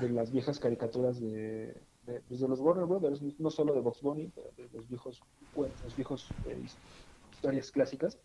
[0.00, 4.02] de las viejas caricaturas de, de, pues, de los Warner Brothers, no solo de Bugs
[4.02, 6.76] Bunny, pero de los viejos cuentos, los viejos eh, his-
[7.32, 8.18] historias clásicas,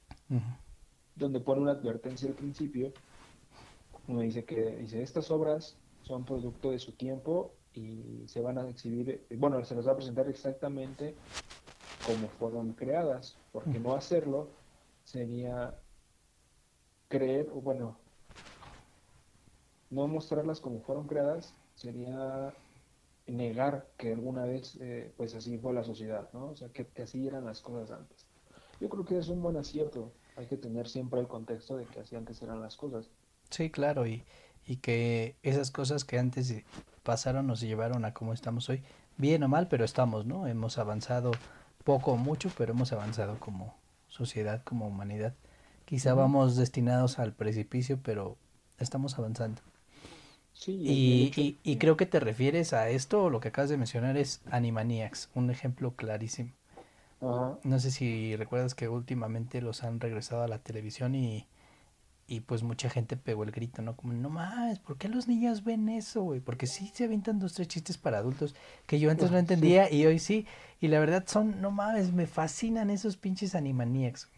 [1.15, 2.91] donde pone una advertencia al principio,
[4.07, 8.69] donde dice que dice, estas obras son producto de su tiempo y se van a
[8.69, 11.15] exhibir, eh, bueno, se las va a presentar exactamente
[12.05, 14.49] como fueron creadas, porque no hacerlo
[15.03, 15.73] sería
[17.07, 17.97] creer, o bueno,
[19.89, 22.53] no mostrarlas como fueron creadas sería
[23.28, 26.47] negar que alguna vez eh, pues así fue la sociedad, ¿no?
[26.47, 28.26] O sea, que, que así eran las cosas antes.
[28.80, 30.11] Yo creo que es un buen acierto.
[30.36, 33.09] Hay que tener siempre el contexto de que así antes eran las cosas.
[33.49, 34.23] Sí, claro, y,
[34.65, 36.53] y que esas cosas que antes
[37.03, 38.84] pasaron nos llevaron a cómo estamos hoy,
[39.17, 40.47] bien o mal, pero estamos, ¿no?
[40.47, 41.32] Hemos avanzado
[41.84, 43.76] poco o mucho, pero hemos avanzado como
[44.07, 45.36] sociedad, como humanidad.
[45.86, 48.38] Quizá vamos destinados al precipicio, pero
[48.80, 49.61] estamos avanzando.
[50.55, 53.77] Sí, y Y, y, creo que te refieres a esto, o lo que acabas de
[53.77, 56.51] mencionar es Animaniacs, un ejemplo clarísimo.
[57.63, 61.47] No sé si recuerdas que últimamente los han regresado a la televisión y,
[62.27, 63.95] y pues mucha gente pegó el grito, ¿no?
[63.95, 66.41] Como, no más, ¿por qué los niños ven eso, güey?
[66.41, 68.55] Porque sí se avientan dos, tres chistes para adultos
[68.87, 70.47] que yo antes no sí, entendía y hoy sí.
[70.81, 74.29] Y la verdad son, no mames, me fascinan esos pinches Animaniacs.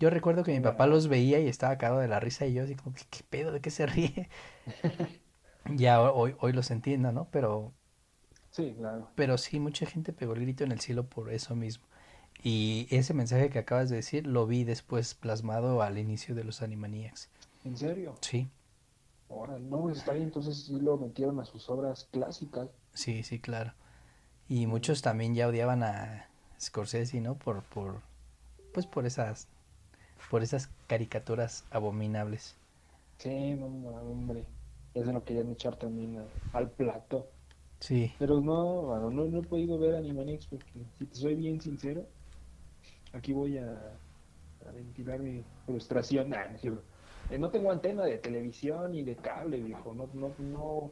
[0.00, 2.64] Yo recuerdo que mi papá los veía y estaba cagado de la risa y yo
[2.64, 3.52] así como, ¿qué, qué pedo?
[3.52, 4.30] ¿De qué se ríe?
[5.64, 7.28] Ya hoy, hoy los entiendo, ¿no?
[7.32, 7.72] Pero,
[8.50, 9.08] Sí, claro.
[9.14, 11.84] pero sí, mucha gente pegó el grito en el cielo por eso mismo.
[12.42, 16.62] Y ese mensaje que acabas de decir lo vi después plasmado al inicio de los
[16.62, 17.30] Animaniacs.
[17.64, 18.20] ¿En serio?
[18.20, 18.48] Sí,
[19.28, 22.68] Ahora, no, pues está bien, entonces sí lo metieron a sus obras clásicas.
[22.94, 23.72] sí, sí, claro.
[24.48, 26.28] Y muchos también ya odiaban a
[26.60, 27.36] Scorsese, ¿no?
[27.38, 28.02] Por, por,
[28.72, 29.48] pues por esas,
[30.30, 32.56] por esas caricaturas abominables.
[33.18, 34.44] Sí, no, hombre.
[34.94, 37.28] Ya se lo querían echar también a- al plato.
[37.80, 40.64] Sí, Pero no, mano, no, no he podido ver Animaniacs porque,
[40.98, 42.06] si te soy bien sincero,
[43.12, 43.68] aquí voy a,
[44.68, 46.30] a ventilar mi frustración.
[46.30, 46.78] Nah, no.
[47.30, 49.94] Eh, tengo antena de televisión ni de cable, viejo.
[49.94, 50.90] No, no, no,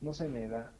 [0.00, 0.72] no se me da.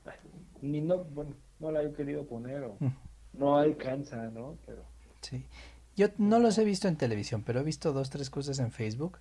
[0.62, 2.93] Ni no, bueno, no la he querido poner o mm,
[3.35, 4.57] no alcanza, ¿no?
[4.67, 4.83] Pero,
[5.21, 5.45] sí.
[5.97, 9.19] Yo no los he visto en televisión, pero he visto dos, tres cosas en Facebook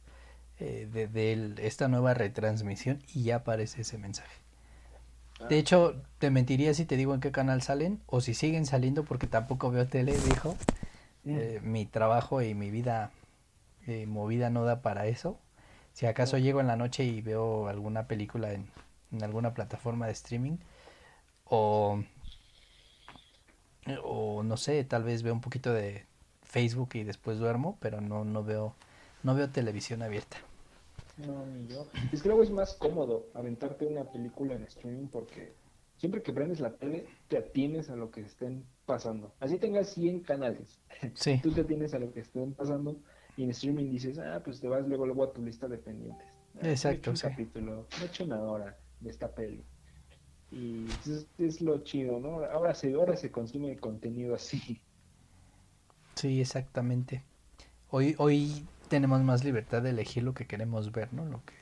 [0.60, 4.42] eh, de, de el- esta nueva retransmisión y ya aparece ese mensaje.
[5.48, 8.66] De Ah, hecho, te mentiría si te digo en qué canal salen o si siguen
[8.66, 10.58] saliendo porque tampoco veo tele, viejo.
[11.26, 13.12] mm, Eh, mi trabajo y mi vida
[13.88, 15.40] eh, movida no da para eso.
[15.94, 16.40] Si acaso no.
[16.40, 18.68] llego en la noche y veo alguna película en,
[19.14, 20.58] en alguna plataforma de streaming
[21.46, 22.04] o
[24.04, 26.06] O no sé, tal vez veo un poquito de
[26.44, 28.76] Facebook y después duermo, pero no, no veo,
[29.26, 30.38] no veo televisión abierta.
[31.18, 31.88] No, ni yo.
[32.14, 35.54] Es que luego es más cómodo aventarte una película en streaming porque
[35.98, 39.34] siempre que prendes la tele te atienes a lo que estén pasando.
[39.40, 40.80] Así tengas 100 canales.
[41.16, 41.40] Sí.
[41.42, 42.98] Tú te atienes a lo que estén pasando
[43.36, 46.28] y en streaming dices, ah, pues te vas luego, luego a tu lista de pendientes.
[46.62, 47.28] Ah, Exacto, un sí.
[47.28, 49.64] capítulo, me echo una hora de esta peli.
[50.52, 52.46] Y es, es lo chido, ¿no?
[52.46, 54.80] Ahora se, ahora se consume contenido así.
[56.14, 57.24] Sí, exactamente.
[57.90, 61.26] Hoy, hoy tenemos más libertad de elegir lo que queremos ver, ¿no?
[61.26, 61.54] Lo que,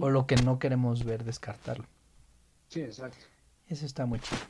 [0.00, 1.84] o lo que no queremos ver, descartarlo.
[2.68, 3.26] Sí, exacto.
[3.68, 4.40] Eso está muy chido.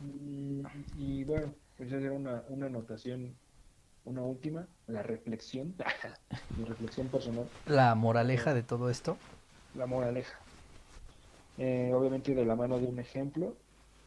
[0.00, 0.62] Mm,
[0.96, 3.38] Y bueno, pues hacer una, una anotación,
[4.04, 5.76] una última, la reflexión,
[6.56, 9.16] mi reflexión personal, La moraleja de todo esto.
[9.72, 10.38] la moraleja.
[11.56, 13.60] Eh, obviamente de la mano de un ejemplo,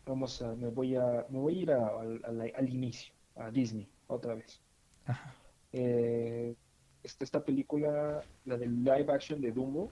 [0.05, 4.35] vamos a, me voy a, me voy a ir a- al inicio, a Disney, otra
[4.35, 4.63] vez.
[5.05, 5.33] Ajá.
[5.73, 6.55] Eh,
[7.03, 9.89] esta, esta película, la del live action de Dumbo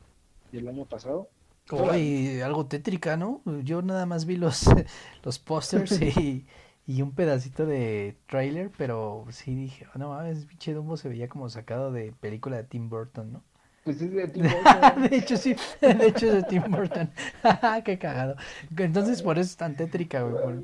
[0.52, 1.30] del año pasado,
[1.72, 3.42] Uy, algo tétrica, ¿no?
[3.64, 4.66] Yo nada más vi los,
[5.24, 6.48] los pósters y,
[6.88, 11.28] y un pedacito de trailer, pero sí dije, "Oh, no mames, pinche Dumbo se veía
[11.30, 13.44] como sacado de película de Tim Burton, ¿no?
[13.90, 15.10] Pues es de Tim Burton.
[15.10, 17.10] De hecho, sí, de hecho es de Tim Burton.
[17.86, 18.36] Qué cagado.
[18.78, 20.44] Entonces, por eso es tan tétrica, güey.
[20.44, 20.64] por-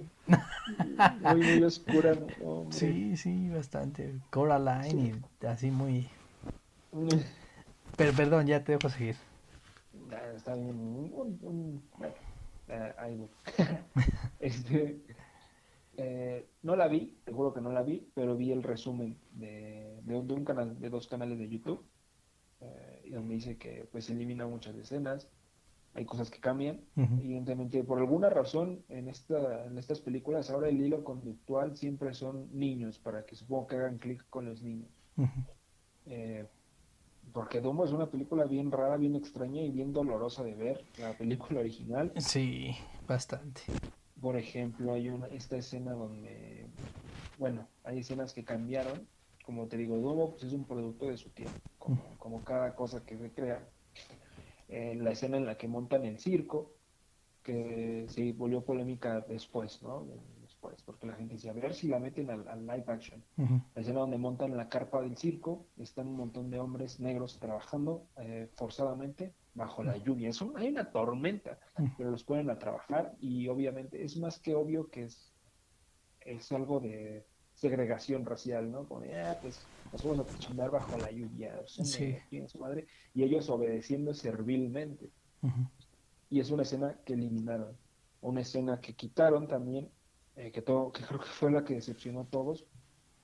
[1.35, 2.13] muy, muy oscura.
[2.43, 2.77] Hombre.
[2.77, 4.13] Sí, sí, bastante.
[4.29, 6.07] Coraline y así muy...
[6.91, 7.07] Mm.
[7.97, 9.15] Pero perdón, ya te dejo seguir.
[10.11, 11.09] Ah, Está bien.
[11.11, 11.81] bueno,
[12.69, 13.29] ah, ahí voy.
[14.39, 14.99] Este,
[15.97, 19.99] eh, no la vi, te juro que no la vi, pero vi el resumen de,
[20.03, 21.94] de un, de un canal, de dos canales de YouTube, eh,
[23.05, 25.29] y donde dice que pues elimina muchas escenas,
[25.95, 26.81] hay cosas que cambian.
[26.97, 32.49] Evidentemente, por alguna razón, en esta, en estas películas ahora el hilo conductual siempre son
[32.51, 34.89] niños, para que supongo que hagan clic con los niños.
[36.05, 36.45] Eh,
[37.31, 41.13] porque Dumbo es una película bien rara, bien extraña y bien dolorosa de ver, la
[41.13, 42.11] película original.
[42.17, 42.75] Sí,
[43.07, 43.61] bastante.
[44.21, 46.65] Por ejemplo, hay una, esta escena donde,
[47.39, 49.07] bueno, hay escenas que cambiaron.
[49.45, 53.05] Como te digo, Dumbo pues, es un producto de su tiempo, como, como cada cosa
[53.05, 53.67] que se crea.
[54.67, 56.71] Eh, la escena en la que montan el circo,
[57.43, 60.07] que se volvió polémica después, ¿no?
[60.41, 63.23] Después, porque la gente decía, a ver si la meten al, al live action.
[63.75, 68.07] La escena donde montan la carpa del circo, están un montón de hombres negros trabajando
[68.17, 70.29] eh, forzadamente bajo la lluvia.
[70.29, 71.59] Es un- hay una tormenta,
[71.97, 75.35] pero los ponen a trabajar y obviamente es más que obvio que es,
[76.21, 78.87] es algo de segregación racial, ¿no?
[78.87, 82.17] Como, "Ah, pues nos vamos a chingar bajo la lluvia, Sí.
[82.47, 85.11] su madre, y ellos obedeciendo servilmente.
[86.29, 87.77] Y es una escena que eliminaron,
[88.21, 89.91] una escena que quitaron también,
[90.35, 92.67] eh, que, todo, que creo que fue la que decepcionó a todos,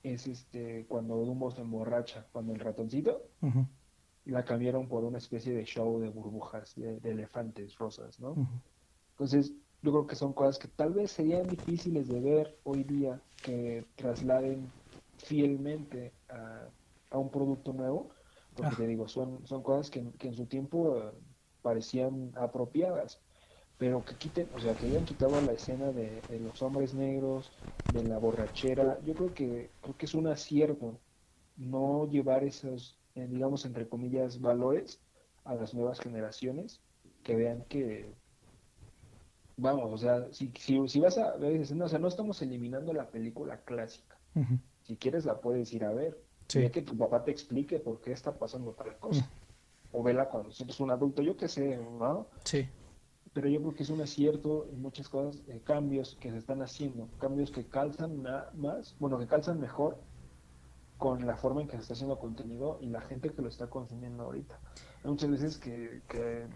[0.03, 3.29] es este cuando Dumbo se emborracha, cuando el ratoncito
[4.25, 8.33] la cambiaron por una especie de show de burbujas, de, de elefantes rosas, ¿no?
[9.11, 13.23] Entonces, yo creo que son cosas que tal vez serían difíciles de ver hoy día,
[13.41, 14.73] que trasladen
[15.17, 16.73] fielmente a,
[17.09, 18.13] a un producto nuevo,
[18.53, 18.77] porque Ah.
[18.77, 21.13] te digo, son, son cosas que, que en su tiempo eh,
[21.61, 23.23] parecían apropiadas,
[23.77, 27.53] pero que quiten, o sea, que hayan quitado la escena de, de los hombres negros,
[27.87, 31.03] de la borrachera, yo creo que, creo que es un acierto
[31.55, 35.05] no llevar esos, eh, digamos, entre comillas, valores
[35.43, 36.85] a las nuevas generaciones,
[37.23, 38.15] que vean que,
[39.57, 42.93] vamos, o sea, si, si, si vas a ver, escenas, o sea, no estamos eliminando
[42.93, 44.17] la película clásica,
[44.83, 46.69] si quieres la puedes ir a ver, Sí.
[46.69, 49.25] Que tu papá te explique por qué está pasando tal cosa,
[49.93, 52.27] o vela cuando seas un adulto, yo qué sé, ¿no?
[52.43, 52.67] Sí.
[53.31, 56.61] pero yo creo que es un acierto en muchas cosas, eh, cambios que se están
[56.61, 59.97] haciendo, cambios que calzan ma- más, bueno, que calzan mejor
[60.97, 63.67] con la forma en que se está haciendo contenido y la gente que lo está
[63.69, 64.59] consumiendo ahorita.
[65.05, 66.47] Hay muchas veces que, que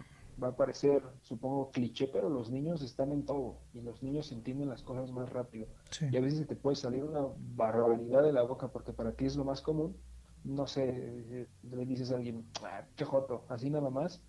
[0.41, 4.69] va a parecer, supongo, cliché, pero los niños están en todo y los niños entienden
[4.69, 5.67] las cosas más rápido.
[5.91, 6.07] Sí.
[6.11, 7.25] Y a veces te puede salir una
[7.55, 9.95] barbaridad de la boca porque para ti es lo más común.
[10.43, 14.21] No sé, le dices a alguien, ah, qué joto, así nada más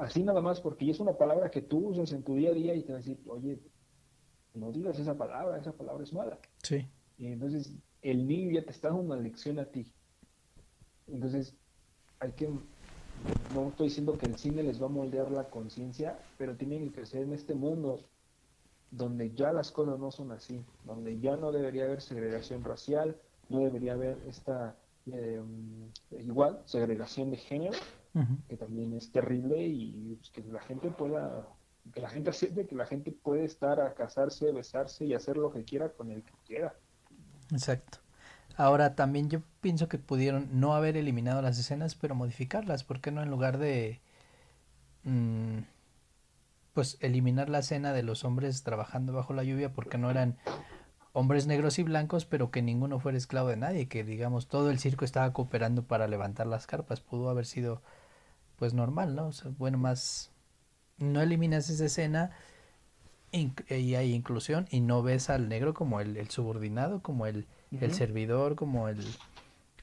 [0.00, 2.54] así nada más, porque ya es una palabra que tú usas en tu día a
[2.54, 3.60] día y te va a decir, oye,
[4.54, 6.38] no digas esa palabra, esa palabra es mala.
[6.62, 6.86] Sí.
[7.18, 9.92] Y entonces el niño ya te está dando una lección a ti.
[11.06, 11.54] Entonces
[12.18, 12.50] hay que,
[13.54, 16.96] no estoy diciendo que el cine les va a moldear la conciencia, pero tienen que
[16.96, 18.00] crecer en este mundo
[18.90, 23.16] donde ya las cosas no son así, donde ya no debería haber segregación racial,
[23.48, 24.76] no debería haber esta,
[25.12, 25.40] eh,
[26.18, 27.78] igual, segregación de género,
[28.48, 31.46] que también es terrible y pues, que la gente pueda
[31.94, 35.50] Que la gente siente que la gente puede estar a casarse, besarse y hacer lo
[35.50, 36.74] que quiera con el que quiera.
[37.52, 37.98] Exacto.
[38.60, 42.84] Ahora también yo pienso que pudieron no haber eliminado las escenas, pero modificarlas.
[42.84, 44.00] ¿Por qué no en lugar de
[45.04, 45.60] mm,
[46.74, 50.36] pues eliminar la escena de los hombres trabajando bajo la lluvia porque no eran
[51.14, 54.78] hombres negros y blancos, pero que ninguno fuera esclavo de nadie, que digamos todo el
[54.78, 57.80] circo estaba cooperando para levantar las carpas, pudo haber sido
[58.56, 59.30] pues normal, ¿no?
[59.56, 60.32] bueno, más
[60.98, 62.32] no eliminas esa escena
[63.32, 67.46] y hay inclusión y no ves al negro como el, subordinado, como el,
[67.78, 69.04] el servidor, como el,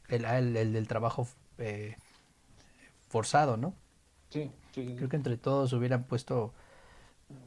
[0.09, 1.27] el, el, del trabajo
[1.57, 1.95] eh,
[3.07, 3.73] forzado, ¿no?
[4.29, 6.53] Sí, sí, Creo que entre todos hubieran puesto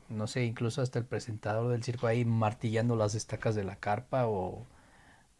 [0.09, 4.27] no sé, incluso hasta el presentador del circo ahí martillando las estacas de la carpa
[4.27, 4.67] o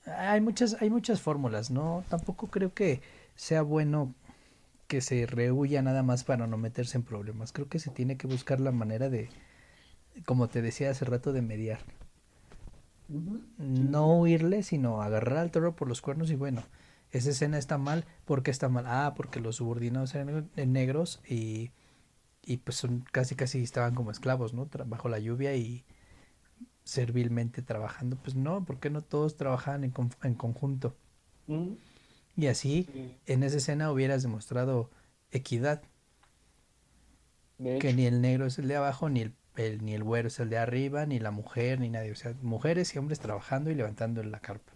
[0.07, 3.03] hay muchas hay muchas fórmulas, no tampoco creo que
[3.37, 4.15] sea bueno
[4.87, 7.53] que se rehuya nada más para no meterse en problemas.
[7.53, 9.29] Creo que se tiene que buscar la manera de
[10.27, 11.81] como te decía hace rato de mediar.
[13.59, 16.63] No huirle, sino agarrar al toro por los cuernos y bueno,
[17.11, 18.85] esa escena está mal, ¿por qué está mal?
[18.87, 21.73] Ah, porque los subordinados eran negros y
[22.43, 24.69] y pues son casi casi estaban como esclavos, ¿no?
[24.87, 25.85] Bajo la lluvia y
[26.85, 28.17] servilmente trabajando.
[28.17, 29.93] Pues no, porque no todos trabajaban en,
[30.23, 30.97] en conjunto?
[32.37, 32.89] Y así,
[33.27, 34.91] en esa escena hubieras demostrado
[35.31, 35.83] equidad.
[37.59, 39.35] que ni el negro es el de abajo, ni el,
[39.67, 42.13] el, ni el güero es el de arriba, ni la mujer, ni nadie.
[42.13, 44.73] O sea, mujeres y hombres trabajando y levantando en la carpa.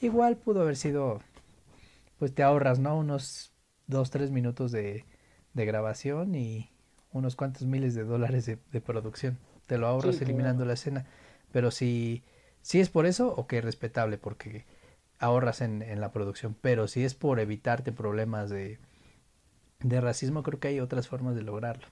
[0.00, 1.20] Igual pudo haber sido,
[2.18, 2.96] pues te ahorras, ¿no?
[2.96, 3.52] Unos
[3.86, 5.04] dos, tres minutos de,
[5.54, 6.70] de grabación y,
[7.12, 9.38] unos cuantos miles de dólares de, producción.
[9.66, 11.06] Te lo ahorras eliminando la escena.
[11.52, 12.22] Pero si,
[12.62, 14.64] si es por eso, ok, respetable, porque
[15.18, 16.56] ahorras en, en, la producción.
[16.60, 18.78] Pero si es por evitarte problemas de,
[19.80, 21.86] de racismo, creo que hay otras formas de lograrlo.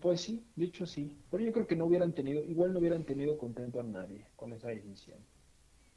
[0.00, 1.16] Pues sí, de hecho sí.
[1.30, 4.52] Pero yo creo que no hubieran tenido, igual no hubieran tenido contento a nadie con
[4.52, 5.18] esa decisión.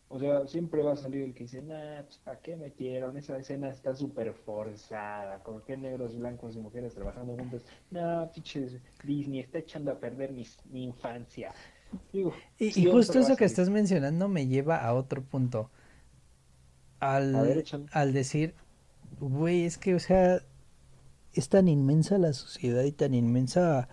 [0.09, 3.17] O sea, siempre va a salir el que dice, nah, pues, ¿para qué metieron?
[3.17, 5.41] Esa escena está súper forzada.
[5.41, 7.65] ¿Con qué negros, blancos y mujeres trabajando juntos?
[7.89, 10.45] No, pinches Disney, está echando a perder mi,
[10.83, 11.51] infancia.
[12.11, 15.71] y, justo eso que estás mencionando me lleva a otro punto.
[16.99, 18.53] Al, al decir,
[19.19, 20.43] güey, es que, o sea,
[21.33, 23.89] es tan inmensa la sociedad y tan inmensa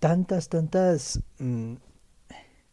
[0.00, 1.20] tantas, tantas...
[1.38, 1.76] Mm,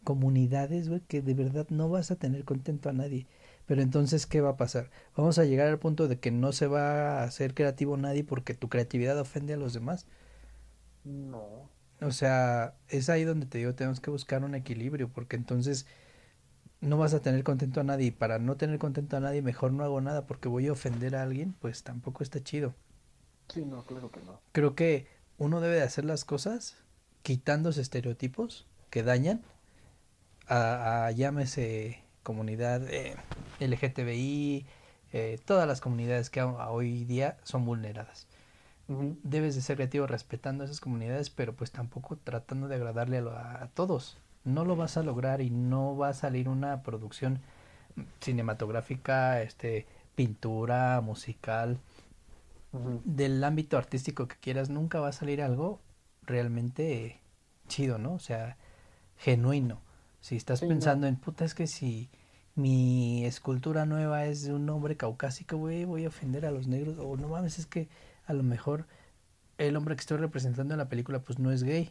[0.08, 3.26] comunidades, güey, que de verdad no vas a tener contento a nadie.
[3.66, 4.90] Pero entonces, ¿qué va a pasar?
[5.14, 8.54] Vamos a llegar al punto de que no se va a hacer creativo nadie porque
[8.54, 10.06] tu creatividad ofende a los demás.
[11.04, 11.68] No.
[12.00, 15.84] O sea, es ahí donde te digo, tenemos que buscar un equilibrio, porque entonces
[16.80, 18.06] no vas a tener contento a nadie.
[18.06, 21.16] Y para no tener contento a nadie, mejor no hago nada porque voy a ofender
[21.16, 22.74] a alguien, pues tampoco está chido.
[23.48, 24.40] Sí, no, claro que no.
[24.52, 25.06] Creo que
[25.38, 26.76] uno debe de hacer las cosas
[27.22, 29.42] quitándose estereotipos que dañan
[30.48, 33.16] a, llámese comunidad eh,
[33.60, 34.66] LGTBI,
[35.12, 38.26] eh, todas las comunidades que hoy día son vulneradas.
[39.22, 43.68] Debes de ser creativo respetando a esas comunidades, pero pues tampoco tratando de agradarle a,
[43.74, 44.16] todos.
[44.44, 47.40] No lo vas a lograr y no va a salir una producción
[48.22, 51.78] cinematográfica, este, pintura, musical,
[52.72, 55.80] del ámbito artístico que quieras, nunca va a salir algo
[56.22, 57.20] realmente
[57.66, 58.14] chido, ¿no?
[58.14, 58.56] O sea,
[59.16, 59.80] genuino.
[60.20, 62.10] Si estás pensando en, puta, es que si
[62.54, 66.96] mi escultura nueva es de un hombre caucásico, güey, voy a ofender a los negros.
[66.98, 67.88] O no mames, es que
[68.26, 68.86] a lo mejor
[69.58, 71.90] el hombre que estoy representando en la película, pues no es gay.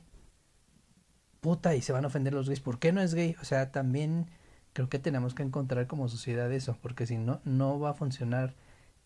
[1.42, 2.60] Puta, y se van a ofender los gays.
[2.60, 3.36] ¿Por qué no es gay?
[3.42, 4.28] O sea, también
[4.74, 8.54] creo que tenemos que encontrar como sociedad eso, porque si no, no va a funcionar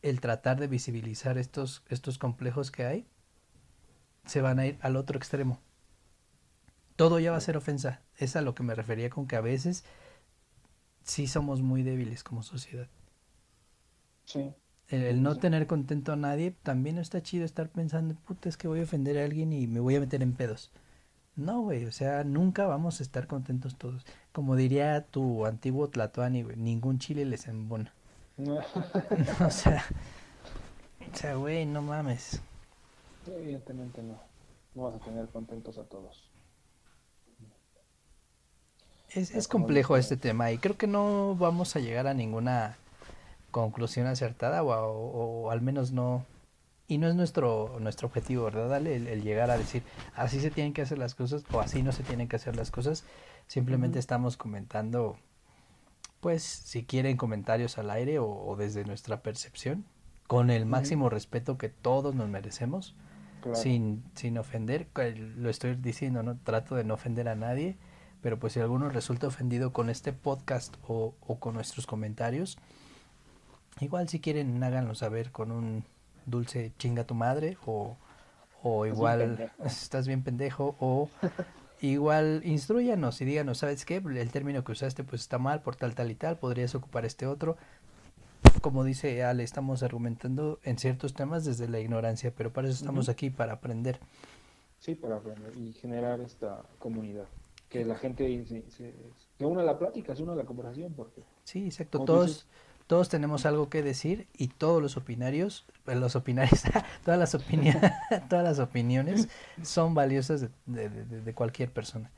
[0.02, 3.08] el tratar de visibilizar estos, estos complejos que hay.
[4.26, 5.60] Se van a ir al otro extremo
[7.02, 8.02] todo ya va a ser ofensa.
[8.16, 9.84] Es a lo que me refería con que a veces
[11.04, 12.88] sí somos muy débiles como sociedad.
[14.26, 14.54] Sí.
[14.88, 18.82] El, no tener contento a nadie también está chido estar pensando, puta, es que voy
[18.82, 20.72] a ofender a alguien y me voy a meter en pedos.
[21.36, 24.06] No, güey, o sea, nunca vamos a estar contentos todos.
[24.32, 27.96] Como diría tu antiguo Tlatoani, güey, ningún chile les embona.
[29.46, 29.86] o sea,
[31.12, 32.42] o sea, güey, no mames.
[33.28, 34.20] Evidentemente no.
[34.74, 36.32] No vas a tener contentos a todos.
[39.14, 42.78] Es, complejo este tema y creo que no vamos a llegar a ninguna
[43.52, 46.26] conclusión acertada o, al menos no
[46.88, 49.84] y no es nuestro nuestro objetivo verdad el, llegar a decir
[50.16, 52.72] así se tienen que hacer las cosas o así no se tienen que hacer las
[52.72, 53.04] cosas
[53.48, 55.18] simplemente estamos comentando
[56.22, 59.84] pues si quieren comentarios al aire o, desde nuestra percepción
[60.28, 62.96] con el máximo respeto que todos nos merecemos
[63.54, 64.88] sin, sin ofender,
[65.36, 67.76] lo estoy diciendo, no trato de no ofender a nadie,
[68.22, 72.58] pero pues si alguno resulta ofendido con este podcast o, o con nuestros comentarios,
[73.80, 75.84] igual si quieren háganlo saber con un
[76.28, 77.98] dulce chinga tu madre o,
[78.62, 81.10] o igual estás bien pendejo o
[81.82, 83.96] igual instruyanos y díganos, ¿sabes qué?
[83.98, 87.28] El término que usaste pues está mal por tal, tal y tal, podrías ocupar este
[87.28, 87.58] otro.
[88.62, 93.10] Como dice Ale, estamos argumentando en ciertos temas desde la ignorancia, pero para eso estamos
[93.10, 94.00] aquí, para aprender.
[94.80, 97.26] Sí, para aprender y generar esta comunidad.
[97.70, 98.94] Que la gente se, se,
[99.38, 100.94] se una a la plática, se una a la conversación.
[100.94, 102.04] Porque, sí, exacto.
[102.04, 102.46] Todos,
[102.88, 105.66] todos tenemos algo que decir y todos los opinarios,
[106.00, 106.64] los opinarios,
[107.04, 107.92] todas las opiniones,
[108.30, 109.28] todas las opiniones
[109.64, 112.12] son valiosas de, cualquier persona.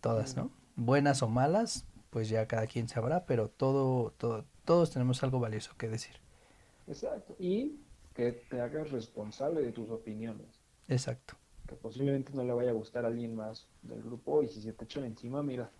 [0.00, 0.50] Todas, ¿no?
[0.76, 5.72] Buenas o malas, pues ya cada quien sabrá, pero todo, todo, todos tenemos algo valioso
[5.76, 6.16] que decir.
[6.86, 7.36] Exacto.
[7.38, 7.78] Y
[8.14, 10.60] que te hagas responsable de tus opiniones.
[10.88, 11.34] Exacto.
[11.66, 14.72] Que posiblemente no le vaya a gustar a alguien más del grupo y si se
[14.72, 15.70] te echan encima, mira,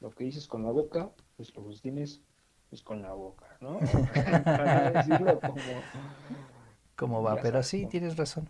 [0.00, 2.20] lo que dices con la boca, pues lo tienes
[2.74, 3.78] pues, con la boca, ¿no?
[4.44, 5.38] Para decirlo
[6.96, 7.22] como...
[7.22, 8.48] va, pero sí, tienes razón.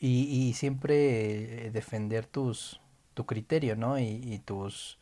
[0.00, 2.80] Y, y siempre eh, defender tus,
[3.14, 4.00] tu criterio, ¿no?
[4.00, 4.98] Y, tus,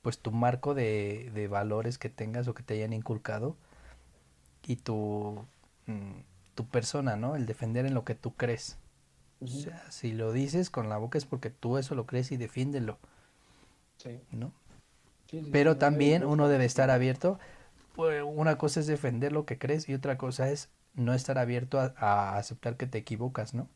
[0.00, 3.56] pues tu marco de, de, valores que tengas o que te hayan inculcado
[4.64, 5.44] y tu,
[5.86, 6.20] mm,
[6.54, 7.34] tu persona, ¿no?
[7.34, 8.78] El defender en lo que tú crees.
[9.40, 12.36] O sea, si lo dices con la boca es porque tú eso lo crees y
[12.36, 13.00] defiéndelo.
[13.96, 14.20] Sí.
[14.30, 14.52] ¿No?
[15.52, 17.38] Pero también uno debe estar abierto.
[17.94, 21.78] Pues, una cosa es defender lo que crees y otra cosa es no estar abierto
[21.78, 23.68] a, aceptar que te equivocas, ¿no?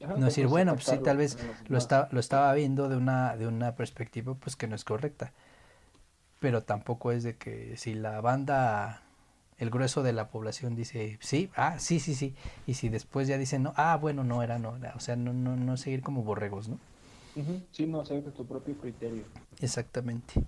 [0.00, 3.46] no decir, bueno, pues sí, tal vez lo, está, lo estaba viendo de una, de
[3.46, 5.32] una perspectiva pues que no es correcta.
[6.40, 9.02] Pero tampoco es de que si la banda,
[9.56, 12.34] el grueso de la población dice, sí, ah, sí, sí, sí.
[12.66, 15.56] Y si después ya dicen, no, ah, bueno, no era, no O sea, no, no,
[15.56, 16.78] no seguir como borregos, ¿no?
[17.72, 19.24] Sí, no, hacer tu propio criterio.
[19.60, 20.42] Exactamente.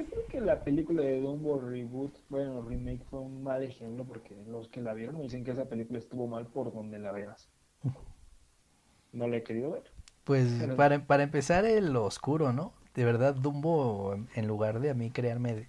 [0.00, 4.34] Yo creo que la película de Dumbo Reboot, bueno, remake fue un mal ejemplo porque
[4.48, 7.50] los que la vieron dicen que esa película estuvo mal por donde la veas.
[9.12, 9.82] No la he querido ver.
[10.24, 12.72] Pues para, para empezar el oscuro, ¿no?
[12.94, 15.68] De verdad Dumbo, en lugar de a mí crearme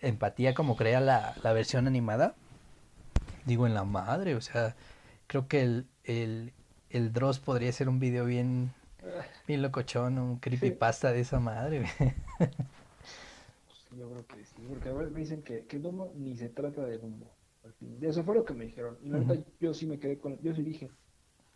[0.00, 2.36] empatía como crea la, la versión animada,
[3.44, 4.76] digo en la madre, o sea,
[5.26, 6.52] creo que el, el,
[6.88, 8.72] el Dross podría ser un video bien,
[9.46, 11.84] bien locochón, un creepypasta de esa madre.
[13.96, 16.98] yo creo que sí, porque ahora me dicen que, que Dumbo ni se trata de
[16.98, 17.26] Dumbo.
[18.00, 18.96] Eso fue lo que me dijeron.
[19.02, 20.40] Y la verdad, yo sí me quedé con.
[20.40, 20.90] Yo sí dije,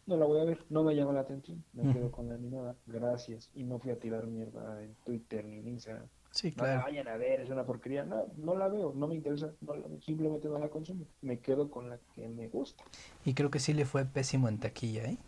[0.07, 1.65] no la voy a ver, no me llama la atención.
[1.73, 3.51] Me quedo con la animada, gracias.
[3.55, 6.07] Y no fui a tirar mierda en Twitter ni en Instagram.
[6.31, 6.81] Sí, claro.
[6.81, 8.05] No vayan a ver, es una porquería.
[8.05, 9.53] No, no la veo, no me interesa,
[10.01, 11.07] simplemente no la consumo.
[11.21, 12.85] Me quedo con la que me gusta.
[13.25, 15.19] Y creo que sí le fue pésimo en taquilla, ¿eh?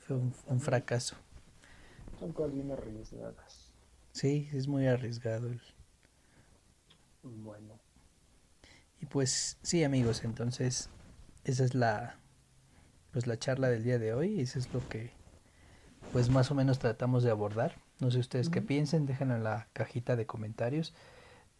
[0.00, 1.16] Fue un, un fracaso.
[2.18, 3.57] Son cosas bien arriesgadas.
[4.12, 5.50] Sí, es muy arriesgado.
[7.22, 7.78] Bueno.
[9.00, 10.90] Y pues sí, amigos, entonces
[11.44, 12.16] esa es la
[13.12, 15.12] pues la charla del día de hoy, eso es lo que
[16.12, 17.76] pues más o menos tratamos de abordar.
[18.00, 20.94] No sé ustedes qué piensen, déjenlo en la cajita de comentarios.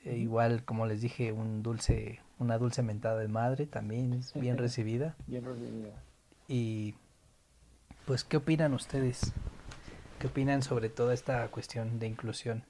[0.04, 4.56] E igual, como les dije, un dulce, una dulce mentada de madre también es bien
[4.58, 5.16] recibida.
[5.26, 6.02] Bien recibida.
[6.46, 6.94] Y
[8.06, 9.32] pues, ¿qué opinan ustedes?
[10.18, 12.64] ¿Qué opinan sobre toda esta cuestión de inclusión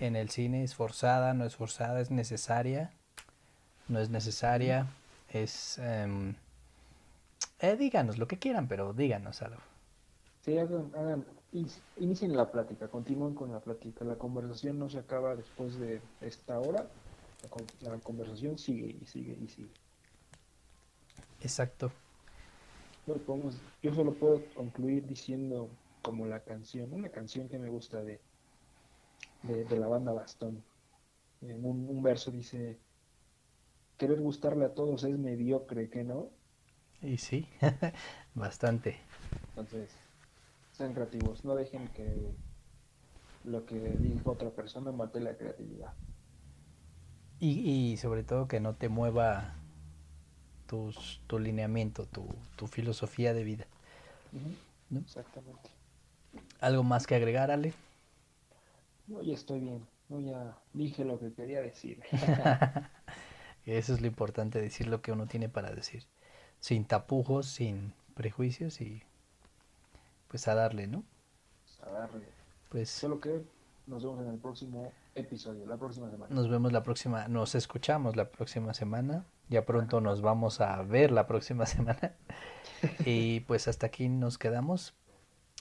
[0.00, 0.64] en el cine?
[0.64, 1.32] ¿Es forzada?
[1.32, 2.00] ¿No es forzada?
[2.00, 2.90] ¿Es necesaria?
[3.86, 4.88] ¿No es necesaria?
[5.28, 5.78] Es...
[5.78, 6.34] Em,
[7.60, 9.60] eh, díganos lo que quieran, pero díganos algo.
[10.44, 11.24] Sí, hagan, hagan,
[11.98, 14.04] inicien la plática, continúen con la plática.
[14.04, 16.84] La conversación no se acaba después de esta hora.
[17.82, 19.70] La, conversación sigue y sigue y sigue.
[21.42, 21.92] Exacto.
[23.82, 25.68] yo solo puedo concluir diciendo
[26.02, 28.20] como la canción, una canción que me gusta de,
[29.42, 30.62] de, la banda Bastón.
[31.42, 32.78] En un, verso dice,
[33.96, 36.30] querer gustarle a todos es mediocre, ¿que no?
[37.02, 37.48] Y sí,
[38.34, 38.98] bastante.
[39.50, 39.90] Entonces,
[40.72, 42.34] sean creativos, no dejen que
[43.44, 45.94] lo que dijo otra persona mate la creatividad.
[47.38, 49.54] Y, y sobre todo que no te mueva
[50.66, 52.26] tus, tu lineamiento, tu,
[52.56, 53.66] tu filosofía de vida.
[54.94, 55.70] Exactamente.
[56.60, 57.72] ¿Algo más que agregar, Ale?
[59.06, 59.86] No, ya estoy bien.
[60.08, 62.02] No, ya dije lo que quería decir.
[63.66, 66.04] Eso es lo importante, decir lo que uno tiene para decir.
[66.60, 69.02] Sin tapujos, sin prejuicios y
[70.28, 71.04] pues a darle, ¿no?
[71.82, 72.26] A darle.
[72.68, 73.42] Pues solo que
[73.86, 76.34] nos vemos en el próximo episodio, la próxima semana.
[76.34, 81.10] Nos vemos la próxima, nos escuchamos la próxima semana Ya pronto nos vamos a ver
[81.10, 82.14] la próxima semana.
[83.04, 84.94] y pues hasta aquí nos quedamos.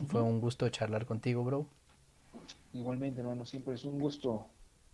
[0.08, 1.68] Fue un gusto charlar contigo, bro.
[2.74, 4.48] Igualmente, hermano, siempre es un gusto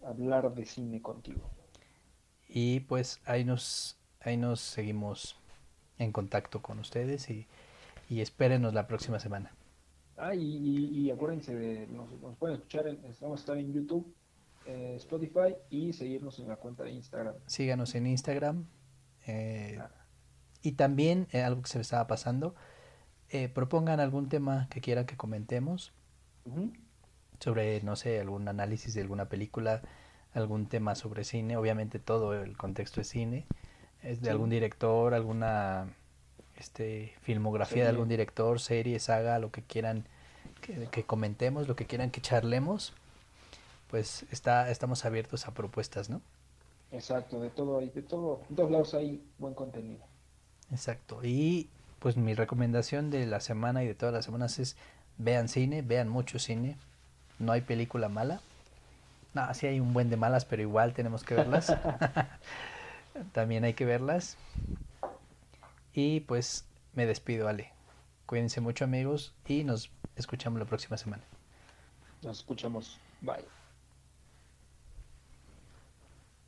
[0.04, 1.50] hablar de cine contigo.
[2.48, 5.38] Y pues ahí nos, ahí nos seguimos
[5.98, 7.48] en contacto con ustedes y,
[8.10, 9.52] y espérenos la próxima semana.
[10.18, 14.16] Ah, y, acuérdense, de, nos, pueden escuchar, en, vamos a estar en YouTube,
[14.66, 17.36] eh, Spotify y seguirnos en la cuenta de Instagram.
[17.46, 18.66] Síganos en Instagram.
[19.28, 19.92] Eh, ah.
[20.62, 22.56] Y también, eh, algo que se me estaba pasando,
[23.54, 25.92] propongan algún tema que quieran que comentemos.
[27.40, 29.82] Sobre, no sé, algún análisis de alguna película,
[30.34, 31.58] algún tema sobre cine.
[31.58, 33.46] Obviamente todo el contexto es cine.
[34.04, 35.88] Es de algún director, alguna
[36.58, 40.06] este, filmografía de algún director, serie, saga, lo que quieran
[40.62, 42.94] que, comentemos, lo que quieran que charlemos,
[43.90, 46.22] pues está, estamos abiertos a propuestas, ¿no?
[46.92, 50.04] Exacto, de todo, de todo, de todos lados hay buen contenido.
[50.72, 51.70] Exacto, y
[52.00, 54.78] pues mi recomendación de la semana y de todas las semanas es
[55.18, 56.78] vean cine, vean mucho cine,
[57.40, 58.42] no hay película mala.
[59.34, 61.76] No, sí hay un buen de malas, pero igual tenemos que verlas.
[63.34, 64.38] También hay que verlas.
[65.94, 67.72] Y pues me despido, Ale.
[68.26, 71.24] Cuídense mucho amigos y nos escuchamos la próxima semana.
[72.22, 73.00] Nos escuchamos.
[73.22, 73.46] Bye.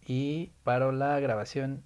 [0.05, 1.83] Y paro la grabación